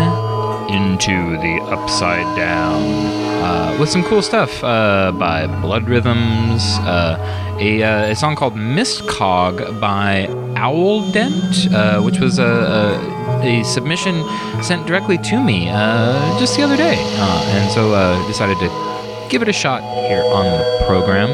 into 0.72 1.38
the 1.38 1.62
Upside 1.70 2.26
Down 2.36 2.82
uh, 3.44 3.78
with 3.80 3.90
some 3.90 4.04
cool 4.06 4.24
stuff 4.24 4.64
uh, 4.64 5.12
by 5.12 5.46
Blood 5.62 5.88
Rhythms, 5.88 6.64
uh, 6.80 7.56
a, 7.60 7.84
uh, 7.84 8.12
a 8.12 8.16
song 8.16 8.36
called 8.36 8.56
Mist 8.56 9.08
Cog 9.08 9.80
by 9.80 10.26
Owl 10.56 11.12
Dent, 11.12 11.72
uh, 11.76 12.02
which 12.02 12.20
was 12.20 12.40
a, 12.40 12.44
a, 13.44 13.60
a 13.60 13.64
submission 13.64 14.24
sent 14.64 14.88
directly 14.88 15.20
to 15.20 15.44
me 15.44 15.70
uh, 15.70 16.40
just 16.40 16.58
the 16.58 16.64
other 16.64 16.76
day, 16.76 16.96
uh, 16.98 17.52
and 17.54 17.72
so 17.72 17.94
uh, 17.94 18.28
decided 18.28 18.58
to 18.58 18.87
give 19.30 19.42
it 19.42 19.48
a 19.50 19.54
shot 19.54 19.82
here 20.08 20.24
on 20.24 20.46
the 20.46 20.84
program. 20.86 21.30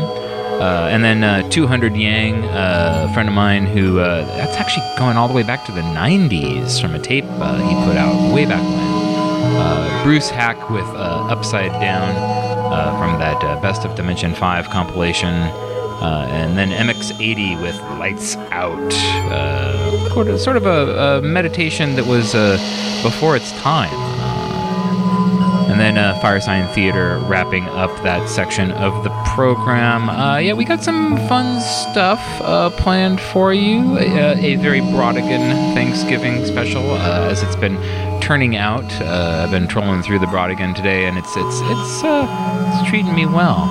Uh, 0.61 0.87
and 0.91 1.03
then 1.03 1.23
uh, 1.23 1.47
200 1.49 1.95
Yang, 1.95 2.43
uh, 2.45 3.07
a 3.09 3.13
friend 3.13 3.27
of 3.27 3.35
mine 3.35 3.65
who, 3.65 3.99
uh, 3.99 4.23
that's 4.37 4.55
actually 4.55 4.85
going 4.97 5.17
all 5.17 5.27
the 5.27 5.33
way 5.33 5.43
back 5.43 5.65
to 5.65 5.71
the 5.71 5.81
90s 5.81 6.79
from 6.79 6.95
a 6.95 6.99
tape 6.99 7.25
uh, 7.27 7.57
he 7.57 7.73
put 7.85 7.97
out 7.97 8.33
way 8.33 8.45
back 8.45 8.61
when. 8.61 8.93
Uh, 9.57 10.03
Bruce 10.03 10.29
Haack 10.29 10.69
with 10.71 10.85
Upside 10.95 11.71
Down 11.81 12.13
from 12.99 13.19
that 13.19 13.41
Best 13.61 13.83
of 13.85 13.95
Dimension 13.95 14.33
5 14.33 14.69
compilation. 14.69 15.33
And 15.33 16.57
then 16.57 16.69
MX80 16.69 17.61
with 17.61 17.75
Lights 17.99 18.35
Out. 18.51 18.91
Sort 20.39 20.57
of- 20.57 20.65
a, 20.65 21.17
a 21.17 21.21
meditation 21.21 21.95
that 21.95 22.05
was 22.05 22.33
before 23.03 23.35
its 23.35 23.51
time. 23.61 24.12
And 25.73 25.81
then 25.81 25.97
uh, 25.97 26.13
Firesign 26.21 26.71
Theatre 26.75 27.17
wrapping 27.17 27.65
up 27.69 27.89
that 28.03 28.29
section 28.29 28.71
of 28.73 29.03
the 29.03 29.09
program. 29.33 30.07
Uh, 30.07 30.37
yeah, 30.37 30.53
we 30.53 30.65
got 30.65 30.83
some 30.83 31.17
fun 31.27 31.59
stuff 31.61 32.19
uh, 32.41 32.69
planned 32.69 33.19
for 33.19 33.55
you. 33.55 33.79
Uh, 33.97 34.35
a 34.37 34.55
very 34.57 34.81
Brautigan 34.81 35.73
Thanksgiving 35.73 36.45
special, 36.45 36.91
uh, 36.91 37.27
as 37.27 37.41
it's 37.41 37.55
been 37.55 37.81
turning 38.21 38.55
out. 38.55 38.85
Uh, 39.01 39.45
I've 39.45 39.51
been 39.51 39.67
trolling 39.67 40.03
through 40.03 40.19
the 40.19 40.27
Brautigan 40.27 40.75
today, 40.75 41.05
and 41.05 41.17
it's 41.17 41.35
it's 41.35 41.59
it's 41.63 42.01
it's 42.03 42.87
treating 42.87 43.15
me 43.15 43.25
well. 43.25 43.65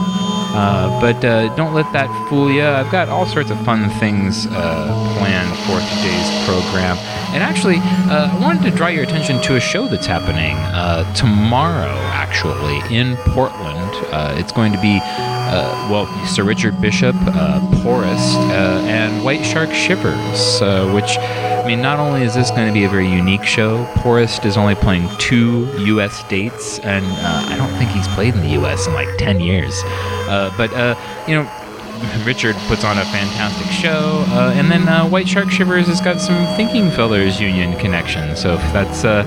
Uh, 0.55 1.01
but 1.01 1.25
uh, 1.25 1.55
don't 1.57 1.73
let 1.73 1.91
that 1.93 2.09
fool 2.29 2.51
you. 2.51 2.63
I've 2.63 2.91
got 2.93 3.09
all 3.09 3.27
sorts 3.27 3.51
of 3.51 3.59
fun 3.65 3.89
things 3.99 4.47
uh, 4.47 5.17
planned 5.19 5.57
for 5.65 5.81
today's 5.97 6.29
program. 6.45 6.97
And 7.33 7.43
actually, 7.43 7.77
uh, 7.79 8.29
I 8.31 8.39
wanted 8.39 8.63
to 8.71 8.77
draw 8.77 8.89
your 8.89 9.05
attention 9.05 9.41
to 9.43 9.57
a 9.57 9.61
show 9.61 9.89
that's 9.89 10.07
happening 10.07 10.57
uh, 10.57 11.11
tomorrow, 11.15 11.97
actually, 12.13 12.79
in 12.95 13.17
Portland. 13.33 13.91
Uh, 14.13 14.35
it's 14.37 14.53
going 14.53 14.73
to 14.73 14.81
be, 14.81 15.01
uh, 15.03 15.89
well, 15.91 16.07
Sir 16.27 16.45
Richard 16.45 16.79
Bishop, 16.81 17.17
uh, 17.17 17.61
Porist, 17.83 18.37
uh, 18.51 18.85
and 18.87 19.25
White 19.25 19.45
Shark 19.45 19.71
Shivers, 19.73 20.61
which, 20.93 21.17
I 21.63 21.67
mean, 21.69 21.81
not 21.81 22.01
only 22.01 22.23
is 22.23 22.35
this 22.35 22.51
going 22.51 22.67
to 22.67 22.73
be 22.75 22.83
a 22.83 22.89
very 22.89 23.09
unique 23.09 23.45
show, 23.45 23.85
Porist 23.95 24.45
is 24.45 24.57
only 24.57 24.75
playing 24.75 25.09
two 25.19 25.73
U.S. 25.85 26.25
dates, 26.29 26.81
and 26.81 27.05
uh, 27.07 27.47
I 27.47 27.57
don't 27.57 27.71
think 27.79 27.91
he's 27.93 28.09
played 28.09 28.35
in 28.35 28.41
the 28.41 28.51
U.S. 28.55 28.89
in 28.89 28.95
like 28.95 29.17
10 29.19 29.39
years. 29.39 29.73
Uh, 30.27 30.53
but, 30.57 30.73
uh, 30.73 30.97
you 31.29 31.37
know, 31.37 31.49
Richard 32.25 32.57
puts 32.67 32.83
on 32.83 32.99
a 32.99 33.05
fantastic 33.05 33.71
show, 33.71 34.25
uh, 34.31 34.53
and 34.57 34.73
then 34.73 34.89
uh, 34.89 35.09
White 35.09 35.29
Shark 35.29 35.51
Shivers 35.53 35.87
has 35.87 36.01
got 36.01 36.21
some 36.21 36.45
Thinking 36.57 36.91
Fellers 36.91 37.41
Union 37.41 37.79
connection. 37.79 38.35
So 38.35 38.55
if 38.55 38.73
that's 38.73 39.05
uh, 39.05 39.23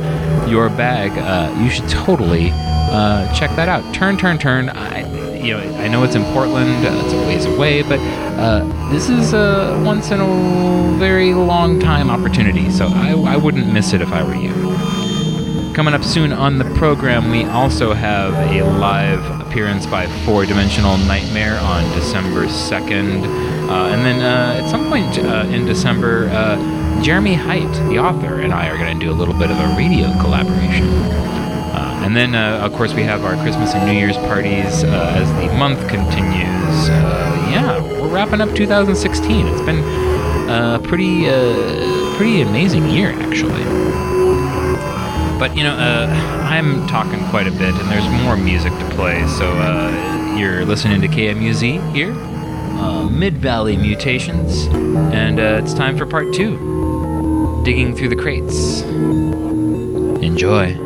your 0.49 0.67
bag, 0.67 1.11
uh, 1.17 1.57
you 1.63 1.69
should 1.69 1.87
totally 1.87 2.49
uh, 2.53 3.33
check 3.33 3.55
that 3.55 3.69
out. 3.69 3.93
Turn, 3.93 4.17
turn, 4.17 4.37
turn. 4.37 4.69
I, 4.69 5.03
you 5.45 5.53
know, 5.53 5.77
I 5.77 5.87
know 5.87 6.03
it's 6.03 6.15
in 6.15 6.23
Portland. 6.33 6.85
Uh, 6.85 7.01
it's 7.03 7.13
a 7.13 7.17
ways 7.27 7.45
away, 7.45 7.83
but 7.83 7.99
uh, 7.99 8.65
this 8.91 9.09
is 9.09 9.33
a 9.33 9.79
once 9.85 10.09
in 10.09 10.19
a 10.19 10.97
very 10.97 11.33
long 11.33 11.79
time 11.79 12.09
opportunity. 12.09 12.71
So 12.71 12.87
I, 12.87 13.11
I 13.11 13.37
wouldn't 13.37 13.71
miss 13.71 13.93
it 13.93 14.01
if 14.01 14.11
I 14.11 14.23
were 14.23 14.35
you. 14.35 14.53
Coming 15.75 15.93
up 15.93 16.03
soon 16.03 16.31
on 16.31 16.57
the 16.57 16.65
program, 16.75 17.29
we 17.29 17.43
also 17.43 17.93
have 17.93 18.33
a 18.33 18.63
live 18.63 19.41
appearance 19.41 19.85
by 19.85 20.07
Four 20.25 20.45
Dimensional 20.45 20.97
Nightmare 20.97 21.59
on 21.59 21.83
December 21.93 22.45
2nd. 22.45 23.23
Uh, 23.69 23.89
and 23.89 24.05
then 24.05 24.21
uh, 24.21 24.61
at 24.63 24.69
some 24.69 24.89
point 24.89 25.19
uh, 25.19 25.45
in 25.49 25.65
December, 25.65 26.27
uh, 26.29 27.01
Jeremy 27.03 27.33
Height, 27.33 27.71
the 27.89 27.99
author, 27.99 28.39
and 28.41 28.53
I 28.53 28.69
are 28.69 28.77
going 28.77 28.97
to 28.97 29.05
do 29.05 29.11
a 29.11 29.13
little 29.13 29.33
bit 29.33 29.51
of 29.51 29.59
a 29.59 29.75
radio 29.75 30.11
collaboration. 30.21 31.24
Uh, 32.05 32.07
and 32.07 32.15
then, 32.15 32.35
uh, 32.35 32.59
of 32.63 32.73
course, 32.73 32.93
we 32.93 33.03
have 33.03 33.23
our 33.23 33.35
Christmas 33.41 33.73
and 33.73 33.85
New 33.85 33.97
Year's 33.97 34.17
parties 34.17 34.83
uh, 34.83 35.15
as 35.17 35.27
the 35.33 35.51
month 35.57 35.79
continues. 35.89 36.89
Uh, 36.89 37.49
yeah, 37.51 37.81
we're 37.81 38.13
wrapping 38.13 38.41
up 38.41 38.53
2016. 38.55 39.47
It's 39.47 39.61
been 39.61 39.79
a 40.49 40.79
pretty, 40.83 41.27
uh, 41.27 42.15
pretty 42.15 42.41
amazing 42.41 42.89
year, 42.89 43.09
actually. 43.09 43.63
But 45.39 45.57
you 45.57 45.63
know, 45.63 45.73
uh, 45.73 46.07
I'm 46.43 46.87
talking 46.87 47.19
quite 47.29 47.47
a 47.47 47.51
bit, 47.51 47.73
and 47.73 47.89
there's 47.89 48.07
more 48.23 48.37
music 48.37 48.71
to 48.73 48.89
play. 48.91 49.25
So 49.27 49.51
uh, 49.51 50.35
you're 50.37 50.63
listening 50.63 51.01
to 51.01 51.07
KMUZ 51.07 51.93
here, 51.93 52.11
uh, 52.11 53.09
Mid 53.09 53.37
Valley 53.37 53.77
Mutations, 53.77 54.67
and 55.13 55.39
uh, 55.39 55.61
it's 55.63 55.73
time 55.73 55.97
for 55.97 56.05
part 56.05 56.33
two, 56.33 57.61
digging 57.65 57.95
through 57.95 58.09
the 58.09 58.15
crates. 58.15 58.81
Enjoy. 60.21 60.84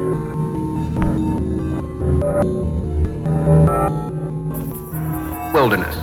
Wilderness. 5.59 5.95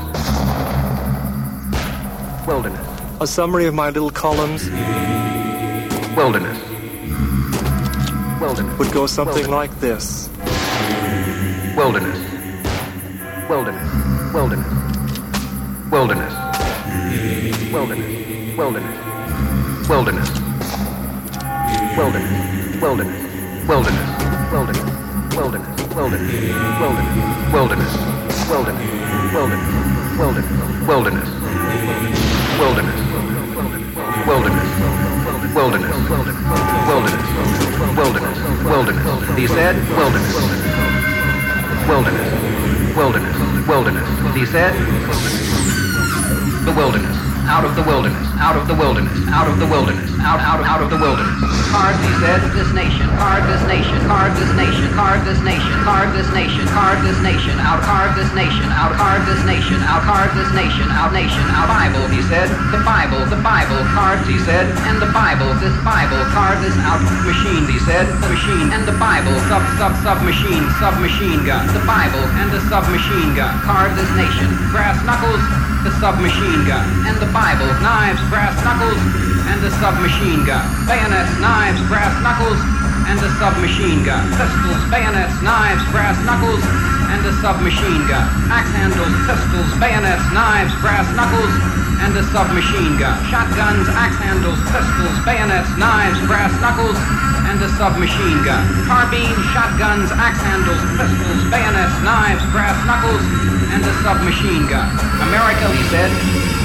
Wilderness. 2.46 3.00
A 3.22 3.26
summary 3.26 3.64
of 3.64 3.72
my 3.72 3.88
little 3.88 4.10
columns. 4.10 4.68
Wilderness. 6.14 6.58
Wilderness. 8.38 8.78
Would 8.78 8.92
go 8.92 9.06
something 9.06 9.48
like 9.48 9.70
this. 9.80 10.28
Wilderness. 11.74 12.18
Wilderness. 13.48 14.34
Wilderness. 14.34 14.68
Wilderness. 15.90 16.34
Wilderness. 17.72 18.58
Wilderness. 18.58 19.88
Wilderness. 19.88 20.28
Wilderness. 21.96 22.28
Wilderness. 22.82 23.22
Wilderness. 23.66 24.52
Wilderness. 24.52 25.05
Wilderness. 25.36 25.68
Wilderness. 25.92 26.32
Wilderness. 27.52 27.92
Wilderness. 28.48 28.80
Wilderness. 30.16 30.48
Wilderness. 30.96 31.28
Wilderness. 32.56 32.96
Wilderness. 34.24 34.70
Wilderness. 35.54 35.96
Wilderness. 36.08 36.40
Wilderness. 36.88 37.26
Wilderness. 37.96 37.96
Wilderness. 37.96 38.38
Wilderness. 38.64 39.36
He 39.36 39.46
said 39.46 39.76
wilderness. 39.92 40.32
Wilderness. 41.86 42.96
Wilderness. 42.96 43.36
Wilderness. 43.68 44.08
He 44.34 44.46
said 44.46 44.72
the 46.64 46.72
wilderness. 46.72 47.16
Out 47.44 47.64
of 47.66 47.76
the 47.76 47.82
wilderness. 47.82 48.26
Out 48.40 48.56
of 48.56 48.66
the 48.66 48.74
wilderness. 48.74 49.28
Out 49.28 49.48
of 49.48 49.58
the 49.58 49.66
wilderness. 49.66 50.10
Out 50.20 50.40
out 50.40 50.64
out 50.64 50.80
of 50.80 50.88
the 50.88 50.96
wilderness. 50.96 51.55
Carve, 51.76 52.00
this 52.56 52.72
nation, 52.72 53.04
carve 53.20 53.44
this 53.44 53.60
nation, 53.68 54.00
carve 54.08 54.32
this 54.32 54.48
nation, 54.56 54.88
carve 54.96 55.20
this 55.28 55.36
nation, 55.44 55.76
carve 55.84 56.08
this 56.16 56.32
nation, 56.32 56.64
carve 56.72 57.04
this 57.04 57.20
nation, 57.20 57.52
out 57.60 57.84
carve 57.84 58.16
this 58.16 58.32
nation, 58.32 58.64
out 58.72 58.96
carve 58.96 59.20
this 59.28 59.44
nation, 59.44 59.76
out 59.84 60.00
carve 60.08 60.32
this 60.32 60.48
nation, 60.56 60.88
out 60.88 61.12
nation, 61.12 61.44
out 61.52 61.68
Bible, 61.68 62.08
he 62.08 62.24
said, 62.32 62.48
the 62.72 62.80
Bible, 62.80 63.20
the 63.28 63.36
Bible, 63.44 63.76
carved, 63.92 64.24
he 64.24 64.40
said, 64.48 64.72
and 64.88 65.04
the 65.04 65.12
Bible, 65.12 65.52
this 65.60 65.76
Bible, 65.84 66.16
carve 66.32 66.64
this 66.64 66.72
out 66.80 67.04
machine, 67.28 67.68
he 67.68 67.76
said, 67.84 68.08
the 68.24 68.32
machine, 68.32 68.72
and 68.72 68.88
the 68.88 68.96
Bible, 68.96 69.36
sub 69.52 69.60
sub 69.76 69.92
sub 70.00 70.24
machine, 70.24 70.64
sub 70.80 70.96
machine 70.96 71.44
gun, 71.44 71.68
the 71.76 71.84
Bible, 71.84 72.24
and 72.40 72.48
the 72.56 72.64
submachine 72.72 73.36
gun, 73.36 73.52
carve 73.68 73.92
this 74.00 74.08
nation, 74.16 74.48
brass 74.72 74.96
knuckles, 75.04 75.44
the 75.84 75.92
submachine 76.00 76.64
gun, 76.64 76.88
and 77.04 77.20
the 77.20 77.28
Bible, 77.36 77.68
knives, 77.84 78.24
brass 78.32 78.56
knuckles, 78.64 79.35
and 79.46 79.62
the 79.62 79.70
submachine 79.78 80.44
gun, 80.44 80.64
bayonets, 80.86 81.32
knives, 81.38 81.80
brass 81.86 82.14
knuckles, 82.22 82.58
and 83.06 83.18
the 83.22 83.30
submachine 83.38 84.02
gun, 84.02 84.26
pistols, 84.34 84.82
bayonets, 84.90 85.34
knives, 85.42 85.82
brass 85.94 86.18
knuckles, 86.26 86.62
and 87.14 87.22
the 87.22 87.32
submachine 87.38 88.02
gun, 88.10 88.26
axe 88.50 88.70
handles, 88.74 89.14
pistols, 89.26 89.70
bayonets, 89.78 90.26
knives, 90.34 90.74
brass 90.82 91.06
knuckles, 91.14 91.75
and 92.04 92.12
a 92.16 92.24
submachine 92.32 92.98
gun, 92.98 93.16
shotguns, 93.30 93.88
axe 93.96 94.16
handles, 94.20 94.60
pistols, 94.68 95.16
bayonets, 95.24 95.70
knives, 95.80 96.18
brass 96.28 96.52
knuckles, 96.60 96.98
and 97.48 97.58
a 97.62 97.70
submachine 97.80 98.42
gun, 98.44 98.64
carbine, 98.84 99.36
shotguns, 99.54 100.10
axe 100.12 100.42
handles, 100.42 100.80
pistols, 100.98 101.40
bayonets, 101.48 101.96
knives, 102.04 102.42
brass 102.52 102.76
knuckles, 102.84 103.22
and 103.72 103.80
a 103.80 103.94
submachine 104.04 104.66
gun. 104.68 104.88
America, 105.24 105.64
he 105.72 105.82
said, 105.88 106.10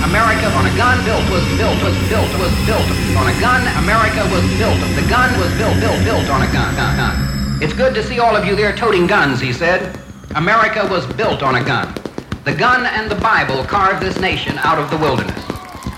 America 0.04 0.50
on 0.58 0.65
a 0.65 0.74
gun 0.76 0.98
built 1.06 1.24
was 1.30 1.46
built 1.58 1.78
was 1.86 1.94
built 2.10 2.32
was 2.41 2.54
built 2.65 2.89
on 3.15 3.30
a 3.30 3.36
gun. 3.39 3.62
America 3.84 4.26
was 4.34 4.41
built. 4.58 4.80
The 4.98 5.06
gun 5.08 5.30
was 5.39 5.54
built 5.58 5.78
built 5.80 6.02
built 6.04 6.28
on 6.30 6.41
a 6.41 6.52
gun. 6.52 6.74
gun, 6.76 6.98
gun. 6.98 7.62
It's 7.62 7.74
good 7.74 7.94
to 7.94 8.04
see 8.04 8.17
all 8.17 8.36
of 8.36 8.46
you 8.46 8.56
there 8.56 8.76
toting 8.76 9.06
guns, 9.06 9.39
he 9.39 9.54
said. 9.54 9.96
America 10.36 10.88
was 10.89 11.06
built 11.13 11.44
on 11.44 11.56
a 11.56 11.63
gun. 11.63 12.00
The 12.43 12.56
gun 12.56 12.88
and 12.88 13.10
the 13.10 13.21
Bible 13.21 13.63
carved 13.65 14.01
this 14.01 14.19
nation 14.19 14.58
out 14.60 14.80
of 14.80 14.89
the 14.89 14.97
wilderness. 14.97 15.45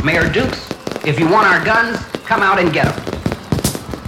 Mayor 0.03 0.29
Dukes, 0.29 0.69
if 1.05 1.17
you 1.17 1.25
want 1.29 1.47
our 1.47 1.63
guns, 1.63 1.97
come 2.25 2.41
out 2.41 2.59
and 2.59 2.73
get 2.73 2.93
them. 2.93 3.21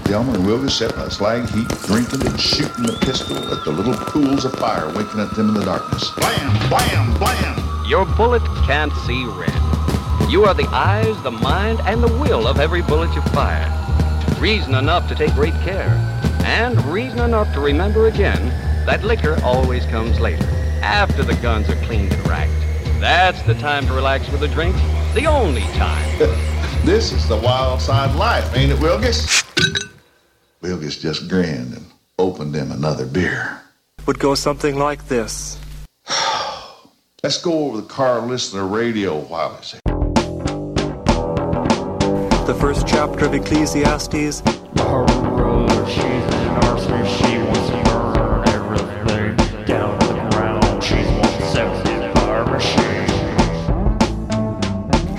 Delmer 0.04 0.36
and 0.36 0.44
Wilgus 0.44 0.72
sat 0.72 0.94
in 0.94 1.00
a 1.00 1.10
slag 1.10 1.48
heap, 1.48 1.70
drinking 1.86 2.28
and 2.28 2.38
shooting 2.38 2.84
the 2.84 2.98
pistol 3.06 3.38
at 3.38 3.64
the 3.64 3.72
little 3.72 3.94
pools 3.94 4.44
of 4.44 4.52
fire 4.56 4.86
winking 4.94 5.22
at 5.22 5.34
them 5.34 5.48
in 5.48 5.54
the 5.54 5.64
darkness. 5.64 6.12
Blam, 6.18 6.70
blam, 6.70 7.18
blam. 7.18 7.86
Your 7.88 8.06
bullet 8.18 8.44
can't 8.66 8.92
see 9.06 9.24
red. 9.26 10.30
You 10.30 10.44
are 10.44 10.54
the 10.54 10.68
eyes, 10.74 11.16
the 11.24 11.32
mind, 11.32 11.80
and 11.86 12.04
the 12.04 12.12
will 12.20 12.48
of 12.48 12.60
every 12.60 12.82
bullet 12.82 13.16
you 13.16 13.22
fire. 13.32 13.72
Reason 14.42 14.76
enough 14.76 15.08
to 15.08 15.16
take 15.16 15.34
great 15.36 15.54
care. 15.62 15.88
And 16.44 16.84
reason 16.88 17.20
enough 17.20 17.54
to 17.54 17.62
remember 17.62 18.08
again 18.08 18.50
that 18.86 19.06
liquor 19.06 19.40
always 19.42 19.86
comes 19.86 20.20
later, 20.20 20.46
after 20.86 21.24
the 21.24 21.34
guns 21.38 21.68
are 21.68 21.76
cleaned 21.78 22.14
and 22.14 22.28
racked. 22.28 22.54
That's 23.02 23.42
the 23.42 23.56
time 23.56 23.88
to 23.88 23.94
relax 23.94 24.30
with 24.30 24.44
a 24.44 24.48
drink. 24.48 24.76
The 25.16 25.26
only 25.26 25.64
time. 25.74 26.20
this 26.86 27.12
is 27.12 27.28
the 27.28 27.38
wild 27.38 27.82
side 27.82 28.16
life, 28.16 28.56
ain't 28.56 28.72
it, 28.72 28.78
Wilgus? 28.78 29.44
Wilgus 30.62 31.00
just 31.00 31.28
grinned 31.28 31.74
and 31.74 31.88
opened 32.20 32.54
them 32.54 32.72
another 32.72 33.08
beer. 33.08 33.60
Would 34.06 34.20
go 34.20 34.36
something 34.36 34.78
like 34.78 35.08
this. 35.08 35.60
Let's 37.24 37.42
go 37.42 37.66
over 37.66 37.82
the 37.82 37.88
car 37.88 38.20
and 38.20 38.28
listen 38.28 38.60
to 38.60 38.66
radio 38.66 39.22
while 39.22 39.58
it's 39.58 39.74
The 42.46 42.56
first 42.60 42.88
chapter 42.88 43.26
of 43.26 43.34
Ecclesiastes. 43.34 44.44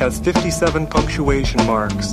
Has 0.07 0.21
57 0.21 0.87
punctuation 0.87 1.67
marks. 1.67 2.13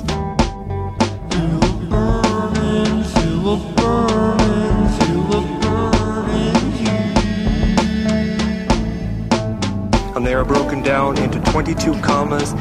And 10.10 10.26
they 10.26 10.34
are 10.34 10.44
broken 10.44 10.82
down 10.82 11.18
into 11.18 11.38
22 11.52 11.94
commas, 12.00 12.52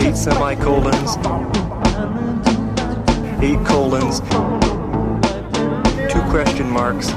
8 0.00 0.16
semicolons, 0.16 1.16
8 3.42 3.66
colons, 3.66 4.20
2 6.12 6.20
question 6.30 6.70
marks, 6.70 7.10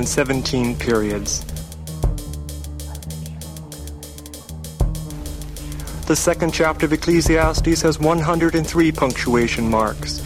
and 0.00 0.08
17 0.08 0.76
periods. 0.76 1.44
The 6.06 6.16
second 6.16 6.54
chapter 6.54 6.86
of 6.86 6.94
Ecclesiastes 6.94 7.82
has 7.82 8.00
103 8.00 8.92
punctuation 8.92 9.68
marks. 9.68 10.20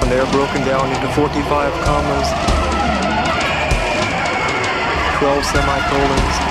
And 0.00 0.10
they 0.10 0.18
are 0.18 0.32
broken 0.32 0.62
down 0.62 0.88
into 0.88 1.08
45 1.12 1.72
commas, 1.84 2.28
12 5.18 5.44
semicolons, 5.44 6.47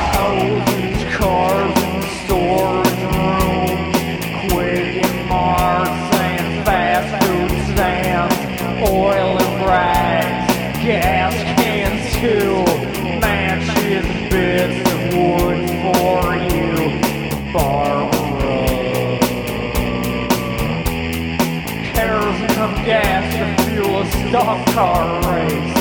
Gas 22.87 23.33
to 23.35 23.63
fuel 23.65 23.99
a 23.99 24.05
stock 24.05 24.65
car 24.67 25.35
race. 25.35 25.76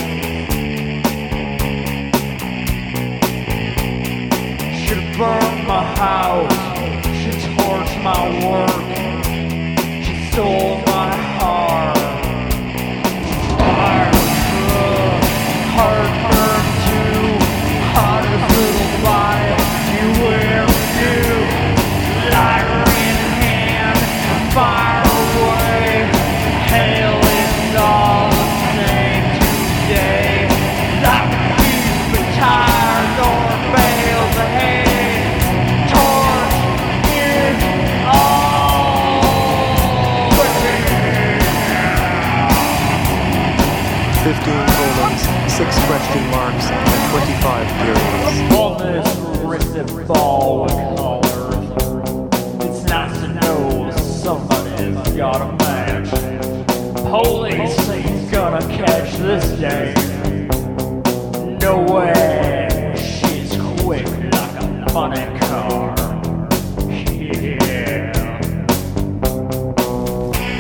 Burned 5.16 5.66
my 5.66 5.82
house. 5.96 6.52
She 7.20 7.30
torched 7.56 8.02
my 8.02 8.22
work. 8.44 8.86
She 10.04 10.14
stole 10.30 10.76
my 10.86 11.10
heart. 11.38 11.96
Barbara, 13.58 14.50
heartburn 15.74 16.05
this. 59.26 59.44
No 61.60 61.82
way, 61.82 62.94
she's 62.96 63.56
quick 63.82 64.06
like 64.06 64.56
a 64.62 64.86
funny 64.90 65.26
car. 65.40 65.94
Yeah. 67.10 68.12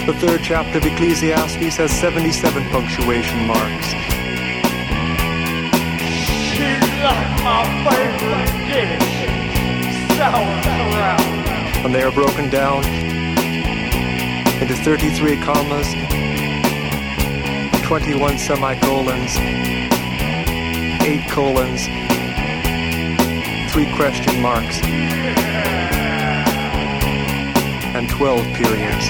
The 0.06 0.14
third 0.20 0.40
chapter 0.42 0.78
of 0.78 0.84
Ecclesiastes 0.84 1.76
has 1.76 1.92
77 1.92 2.64
punctuation 2.70 3.46
marks. 3.46 3.88
She's 6.50 6.90
like 7.06 7.30
my 7.46 7.62
favorite 7.86 8.50
dish, 8.66 9.16
sauerkraut. 10.16 11.20
And 11.84 11.94
they 11.94 12.02
are 12.02 12.10
broken 12.10 12.50
down 12.50 12.84
into 14.60 14.74
33 14.74 15.40
commas, 15.42 15.86
21 17.86 18.36
semicolons, 18.36 19.36
8 19.38 21.30
colons, 21.30 21.86
3 23.72 23.94
question 23.94 24.42
marks, 24.42 24.80
and 27.94 28.10
12 28.10 28.42
periods. 28.56 29.06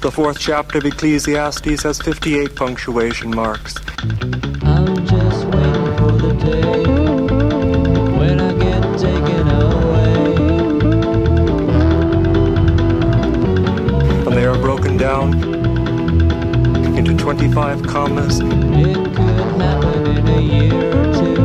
The 0.00 0.10
fourth 0.10 0.40
chapter 0.40 0.78
of 0.78 0.86
Ecclesiastes 0.86 1.84
has 1.84 2.00
58 2.02 2.56
punctuation 2.56 3.30
marks. 3.30 3.76
I'm 6.40 6.46
just 6.46 6.64
waiting 6.66 6.96
for 6.98 7.08
the 7.08 7.62
day 7.62 8.18
when 8.18 8.40
I 8.40 8.52
get 8.54 8.82
taken 8.98 9.48
away. 9.48 10.24
and 14.26 14.36
they 14.36 14.44
are 14.46 14.58
broken 14.58 14.96
down 14.96 15.34
into 16.96 17.14
25 17.16 17.82
commas, 17.86 18.40
It 18.40 18.46
could 19.14 19.60
happen 19.60 20.06
in 20.06 20.28
a 20.28 20.40
year 20.40 20.90
or 20.90 21.12
two. 21.14 21.42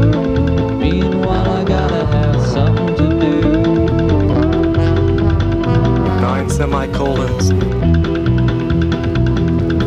Meanwhile, 0.78 1.50
I 1.50 1.64
gotta 1.64 2.06
have 2.06 2.42
something 2.46 2.96
to 2.96 3.08
do. 3.20 3.42
9 6.22 6.50
semicolons, 6.50 7.52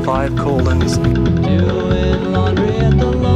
5 0.05 0.37
colons, 0.37 0.97
Doing 0.99 2.33
laundry 2.33 2.77
at 2.77 2.99
the 2.99 3.07
laundromat. 3.13 3.36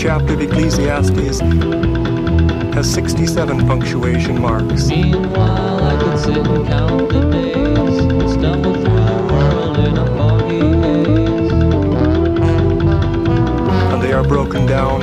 chapter 0.00 0.32
of 0.32 0.40
Ecclesiastes 0.40 1.40
has 2.74 2.90
67 2.90 3.66
punctuation 3.66 4.40
marks. 4.40 4.88
Meanwhile, 4.88 5.84
I 5.84 6.02
could 6.02 6.18
sit 6.18 6.38
and 6.38 6.66
count 6.66 7.10
the 7.10 7.20
days, 7.30 8.32
stumble 8.32 8.72
through 8.72 9.04
the 9.04 9.28
world 9.30 9.78
in 9.78 9.98
a 9.98 10.06
foggy 10.16 10.60
haze. 10.80 11.52
and 13.92 14.02
they 14.02 14.12
are 14.14 14.24
broken 14.24 14.64
down 14.64 15.02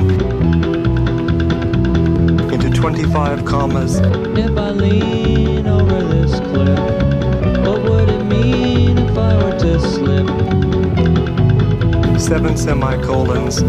into 2.52 2.72
25 2.72 3.46
commas, 3.46 4.00
If 4.00 4.58
I 4.58 4.72
lean 4.72 5.68
over 5.68 6.02
this 6.06 6.40
cliff, 6.40 6.80
what 7.68 7.84
would 7.84 8.10
it 8.10 8.24
mean 8.24 8.98
if 8.98 9.16
I 9.16 9.36
were 9.44 9.60
to 9.60 9.80
slip? 9.80 10.28
seven 12.20 12.58
semicolons, 12.58 13.62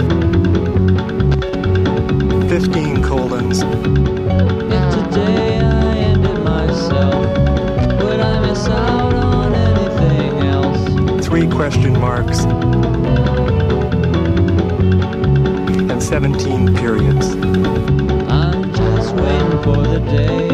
question 11.58 11.92
marks, 11.98 12.44
and 15.90 16.00
17 16.00 16.76
periods. 16.76 17.34
I'm 18.30 18.72
just 18.72 19.12
waiting 19.16 19.62
for 19.64 19.82
the 19.82 19.98
day 19.98 20.48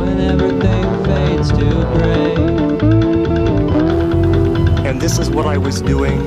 when 0.00 0.20
everything 0.20 1.04
fades 1.04 1.50
to 1.52 1.64
gray. 1.94 2.34
And 4.84 5.00
this 5.00 5.20
is 5.20 5.30
what 5.30 5.46
I 5.46 5.58
was 5.58 5.80
doing 5.80 6.26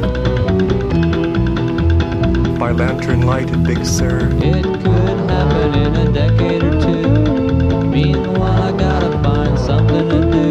by 2.57 2.71
lantern 2.71 3.23
light 3.23 3.51
at 3.51 3.63
Big 3.63 3.83
Sur. 3.85 4.29
It 4.31 4.63
could 4.63 5.29
happen 5.29 5.73
in 5.73 5.93
a 5.93 6.13
decade 6.13 6.63
or 6.63 6.79
two. 6.79 7.85
Meanwhile, 7.85 8.63
I 8.63 8.71
gotta 8.77 9.11
find 9.21 9.59
something 9.59 10.07
to 10.09 10.21
do. 10.31 10.47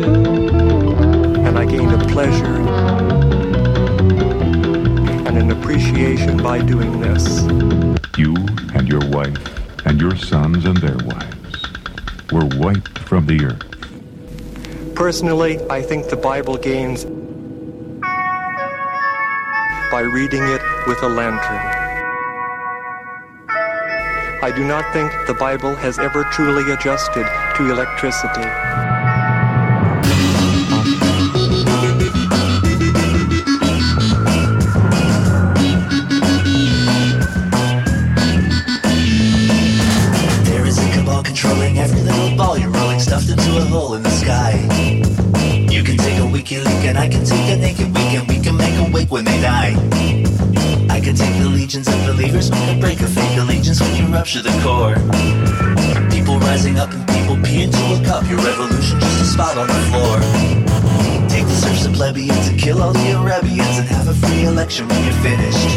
and 1.46 1.58
I 1.58 1.64
gained 1.64 1.92
a 1.92 1.98
pleasure 2.08 3.05
appreciation 5.66 6.36
by 6.36 6.62
doing 6.62 7.00
this. 7.00 7.42
You 8.16 8.36
and 8.76 8.86
your 8.88 9.04
wife 9.10 9.36
and 9.84 10.00
your 10.00 10.14
sons 10.14 10.64
and 10.64 10.76
their 10.76 10.96
wives 11.04 11.60
were 12.30 12.46
wiped 12.64 13.00
from 13.00 13.26
the 13.26 13.46
earth. 13.46 14.94
Personally, 14.94 15.58
I 15.68 15.82
think 15.82 16.08
the 16.08 16.16
Bible 16.16 16.56
gains 16.56 17.04
by 19.90 20.02
reading 20.02 20.44
it 20.44 20.62
with 20.86 21.02
a 21.02 21.08
lantern. 21.08 21.66
I 24.44 24.52
do 24.54 24.64
not 24.64 24.92
think 24.92 25.10
the 25.26 25.34
Bible 25.34 25.74
has 25.74 25.98
ever 25.98 26.22
truly 26.30 26.70
adjusted 26.72 27.26
to 27.56 27.72
electricity. 27.72 28.85
And 46.96 47.04
I 47.04 47.08
can 47.08 47.24
take 47.24 47.52
a 47.52 47.56
naked 47.56 47.88
week, 47.94 48.12
and 48.16 48.26
we 48.28 48.40
can 48.40 48.56
make 48.56 48.74
a 48.78 48.90
wake 48.90 49.10
when 49.10 49.24
they 49.24 49.40
die. 49.40 49.74
I 50.88 51.00
can 51.00 51.14
take 51.14 51.36
the 51.38 51.48
legions 51.48 51.88
of 51.88 51.98
believers, 52.06 52.50
can 52.50 52.80
break 52.80 53.00
a 53.00 53.06
fake 53.06 53.36
allegiance 53.38 53.80
when 53.80 53.94
you 53.96 54.06
rupture 54.12 54.42
the 54.42 54.54
core. 54.64 54.96
People 56.10 56.38
rising 56.38 56.78
up 56.78 56.90
and 56.92 57.06
people 57.08 57.36
pee 57.44 57.62
into 57.62 57.78
a 57.78 58.00
cup, 58.04 58.24
your 58.28 58.38
revolution 58.38 58.98
just 59.00 59.20
a 59.20 59.24
spot 59.24 59.58
on 59.58 59.68
the 59.68 59.82
floor. 59.92 60.16
Take 61.28 61.46
the 61.46 61.56
serfs 61.56 61.84
and 61.84 61.94
plebeians 61.94 62.48
and 62.48 62.58
kill 62.58 62.82
all 62.82 62.92
the 62.92 63.12
Arabians 63.12 63.76
and 63.78 63.86
have 63.88 64.08
a 64.08 64.14
free 64.14 64.44
election 64.44 64.88
when 64.88 65.02
you're 65.04 65.20
finished. 65.20 65.68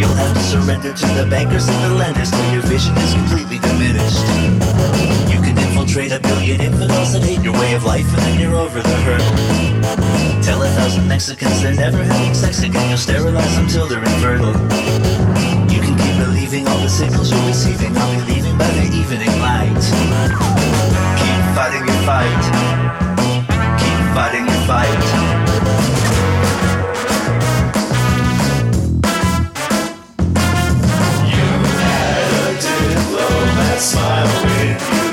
You'll 0.00 0.16
have 0.16 0.34
to 0.34 0.42
surrender 0.42 0.92
to 0.94 1.06
the 1.18 1.26
bankers 1.28 1.68
and 1.68 1.78
the 1.84 1.94
lenders 1.96 2.30
till 2.30 2.52
your 2.52 2.62
vision 2.62 2.96
is 2.96 3.12
completely 3.12 3.58
diminished. 3.58 5.27
Infiltrate 5.88 6.12
a 6.12 6.20
billion 6.20 6.60
infidels 6.60 7.14
that 7.14 7.22
hate 7.22 7.40
your 7.40 7.54
way 7.54 7.72
of 7.72 7.82
life 7.82 8.04
and 8.12 8.18
then 8.18 8.38
you're 8.38 8.54
over 8.56 8.78
the 8.78 8.96
hurdle. 9.08 10.42
Tell 10.42 10.60
a 10.60 10.68
thousand 10.68 11.08
Mexicans 11.08 11.62
they're 11.62 11.72
never 11.72 12.04
having 12.04 12.34
sex 12.34 12.62
again, 12.62 12.90
you'll 12.90 12.98
sterilize 12.98 13.56
them 13.56 13.66
till 13.68 13.86
they're 13.86 14.04
infertile. 14.04 14.52
You 15.72 15.80
can 15.80 15.96
keep 15.96 16.16
believing 16.26 16.68
all 16.68 16.76
the 16.80 16.90
signals 16.90 17.32
you're 17.32 17.40
receiving, 17.46 17.96
I'll 17.96 18.20
be 18.20 18.34
leaving 18.34 18.58
by 18.58 18.68
the 18.68 18.84
evening 18.84 19.32
light. 19.40 19.80
Keep 21.24 21.56
fighting 21.56 21.86
your 21.88 22.02
fight. 22.04 22.44
Keep 23.80 24.12
fighting 24.12 24.44
your 24.44 24.62
fight. 24.68 25.04
Smile 33.78 34.26
when 34.42 34.68
you 34.68 35.07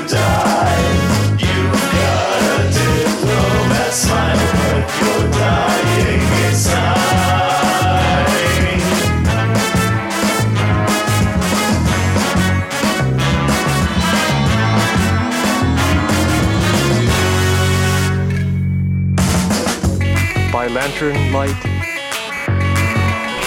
lantern 20.86 21.32
light, 21.32 21.62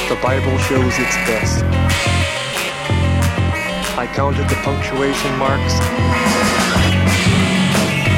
the 0.09 0.19
Bible 0.21 0.57
shows 0.57 0.93
its 0.99 1.15
best. 1.23 1.63
I 3.97 4.11
counted 4.13 4.49
the 4.49 4.55
punctuation 4.55 5.31
marks 5.37 5.79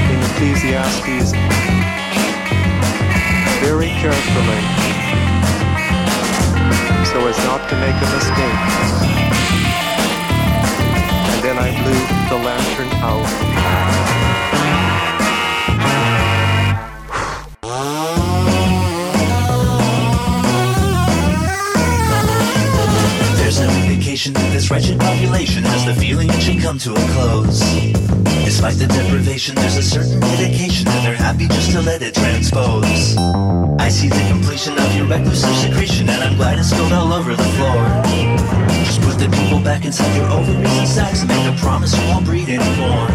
in 0.09 0.17
Ecclesiastes 0.25 1.33
very 3.61 3.89
carefully 4.01 4.61
so 7.05 7.21
as 7.27 7.37
not 7.45 7.69
to 7.69 7.75
make 7.77 7.93
a 7.93 8.09
mistake. 8.17 8.61
And 11.29 11.43
then 11.45 11.57
I 11.59 11.69
blew 11.77 12.01
the 12.27 12.43
lantern 12.43 12.89
out. 13.03 14.90
Indication 24.21 24.33
that 24.33 24.53
this 24.53 24.69
wretched 24.69 24.99
population 24.99 25.63
has 25.63 25.85
the 25.85 25.95
feeling 25.95 26.29
it 26.29 26.41
should 26.41 26.61
come 26.61 26.77
to 26.77 26.91
a 26.93 27.03
close. 27.13 27.59
Despite 28.45 28.77
the 28.77 28.85
deprivation, 28.87 29.55
there's 29.55 29.77
a 29.77 29.81
certain 29.81 30.19
dedication 30.19 30.85
that 30.85 31.01
they're 31.03 31.15
happy 31.15 31.47
just 31.47 31.71
to 31.71 31.81
let 31.81 32.01
it 32.01 32.13
transpose. 32.13 33.17
I 33.79 33.89
see 33.89 34.09
the 34.09 34.21
completion 34.29 34.77
of 34.77 34.95
your 34.95 35.07
reclusive 35.07 35.55
secretion, 35.57 36.09
and 36.09 36.21
I'm 36.21 36.37
glad 36.37 36.59
it's 36.59 36.69
spilled 36.69 36.93
all 36.93 37.13
over 37.13 37.33
the 37.35 37.49
floor. 37.57 37.81
Just 38.85 39.01
put 39.01 39.17
the 39.17 39.29
people 39.41 39.59
back 39.59 39.85
inside 39.85 40.13
your 40.15 40.29
ovaries 40.29 40.77
and 40.77 40.87
sacs 40.87 41.21
and 41.21 41.29
make 41.29 41.47
a 41.49 41.57
promise 41.57 41.97
you 41.97 42.05
won't 42.09 42.25
breed 42.25 42.49
anymore. 42.49 43.09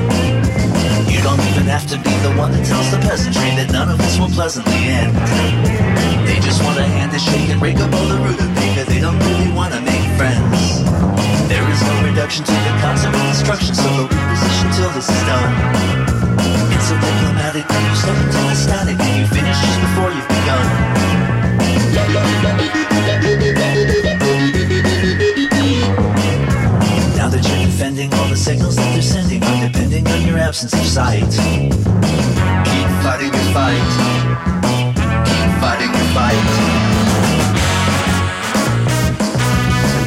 You 1.07 1.23
don't 1.23 1.43
even 1.55 1.71
have 1.71 1.87
to 1.95 1.99
be 2.03 2.15
the 2.27 2.35
one 2.35 2.51
that 2.51 2.67
tells 2.67 2.91
the 2.91 2.99
peasantry 2.99 3.55
that 3.55 3.71
none 3.71 3.91
of 3.91 3.99
this 3.99 4.19
will 4.19 4.33
pleasantly 4.35 4.91
end. 4.91 5.15
They 6.27 6.41
just 6.43 6.65
want 6.65 6.79
a 6.79 6.87
hand 6.99 7.13
to 7.13 7.19
shake 7.19 7.51
and 7.51 7.63
rake 7.63 7.79
up 7.79 7.93
all 7.95 8.09
the 8.09 8.19
rutabaga. 8.19 8.85
They 8.91 8.99
don't 8.99 9.19
really 9.21 9.53
want 9.53 9.73
to 9.75 9.81
make 9.81 10.03
friends. 10.19 10.86
There 11.49 11.63
is 11.71 11.81
no 11.83 12.03
reduction 12.03 12.45
to 12.45 12.51
the 12.51 12.75
concept 12.83 13.15
of 13.15 13.23
destruction, 13.23 13.75
so 13.75 13.89
the 13.97 14.09
reposition 14.11 14.69
till 14.77 14.91
this 14.91 15.09
is 15.09 15.23
done. 15.31 15.53
It's 16.75 16.89
so 16.89 16.95
diplomatic 16.99 17.67
that 17.69 17.83
you 17.87 17.95
step 17.95 18.19
into 18.19 18.41
the 18.51 18.55
static 18.55 18.99
and 18.99 19.15
you 19.21 19.27
finish 19.31 19.55
just 19.55 19.81
before 19.81 20.11
you've 20.11 20.27
begun. 20.27 20.67
Now 27.17 27.29
that 27.31 27.43
you're 27.47 27.63
defending 27.65 28.13
all 28.15 28.29
the 28.29 28.37
signals 28.37 28.75
that 28.77 28.93
they're 28.93 29.03
sending 29.03 29.43
are 29.43 29.69
depending 29.69 30.07
on 30.09 30.27
your 30.27 30.39
absence 30.39 30.73
of 30.73 30.85
sight. 30.85 31.23
Keep 31.23 32.91
fighting 33.07 33.33
your 33.33 33.49
fight. 33.55 33.87
Keep 35.31 35.51
fighting 35.63 35.95
your 35.95 36.09
fight. 36.11 36.86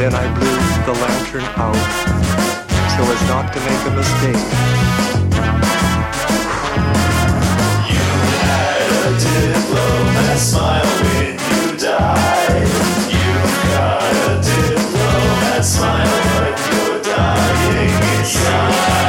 And 0.10 0.18
I 0.18 0.26
blew 0.34 0.57
the 0.88 0.99
lantern 1.01 1.43
out 1.55 1.76
so 2.95 3.03
as 3.14 3.22
not 3.30 3.53
to 3.53 3.60
make 3.60 3.86
a 3.86 3.91
mistake. 3.95 4.41
You 7.93 8.05
had 8.41 8.89
a 9.05 9.14
diplomat 9.22 10.39
smile 10.39 10.89
when 11.03 11.34
you 11.38 11.78
die. 11.78 12.57
You've 13.14 13.53
got 13.70 14.01
a 14.26 14.41
diplomat 14.41 15.64
smile, 15.64 16.18
but 16.39 16.57
you're 16.74 17.03
dying 17.03 17.93
inside. 18.18 19.09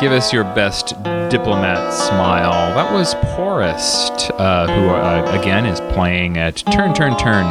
Give 0.00 0.12
us 0.12 0.32
your 0.32 0.44
best 0.44 0.90
diplomat 1.28 1.92
smile. 1.92 2.72
That 2.76 2.92
was 2.92 3.14
Porist, 3.34 4.30
uh, 4.38 4.68
who 4.68 4.90
uh, 4.90 5.40
again 5.40 5.66
is 5.66 5.80
playing 5.92 6.38
at 6.38 6.58
Turn 6.72 6.94
Turn 6.94 7.16
Turn 7.16 7.46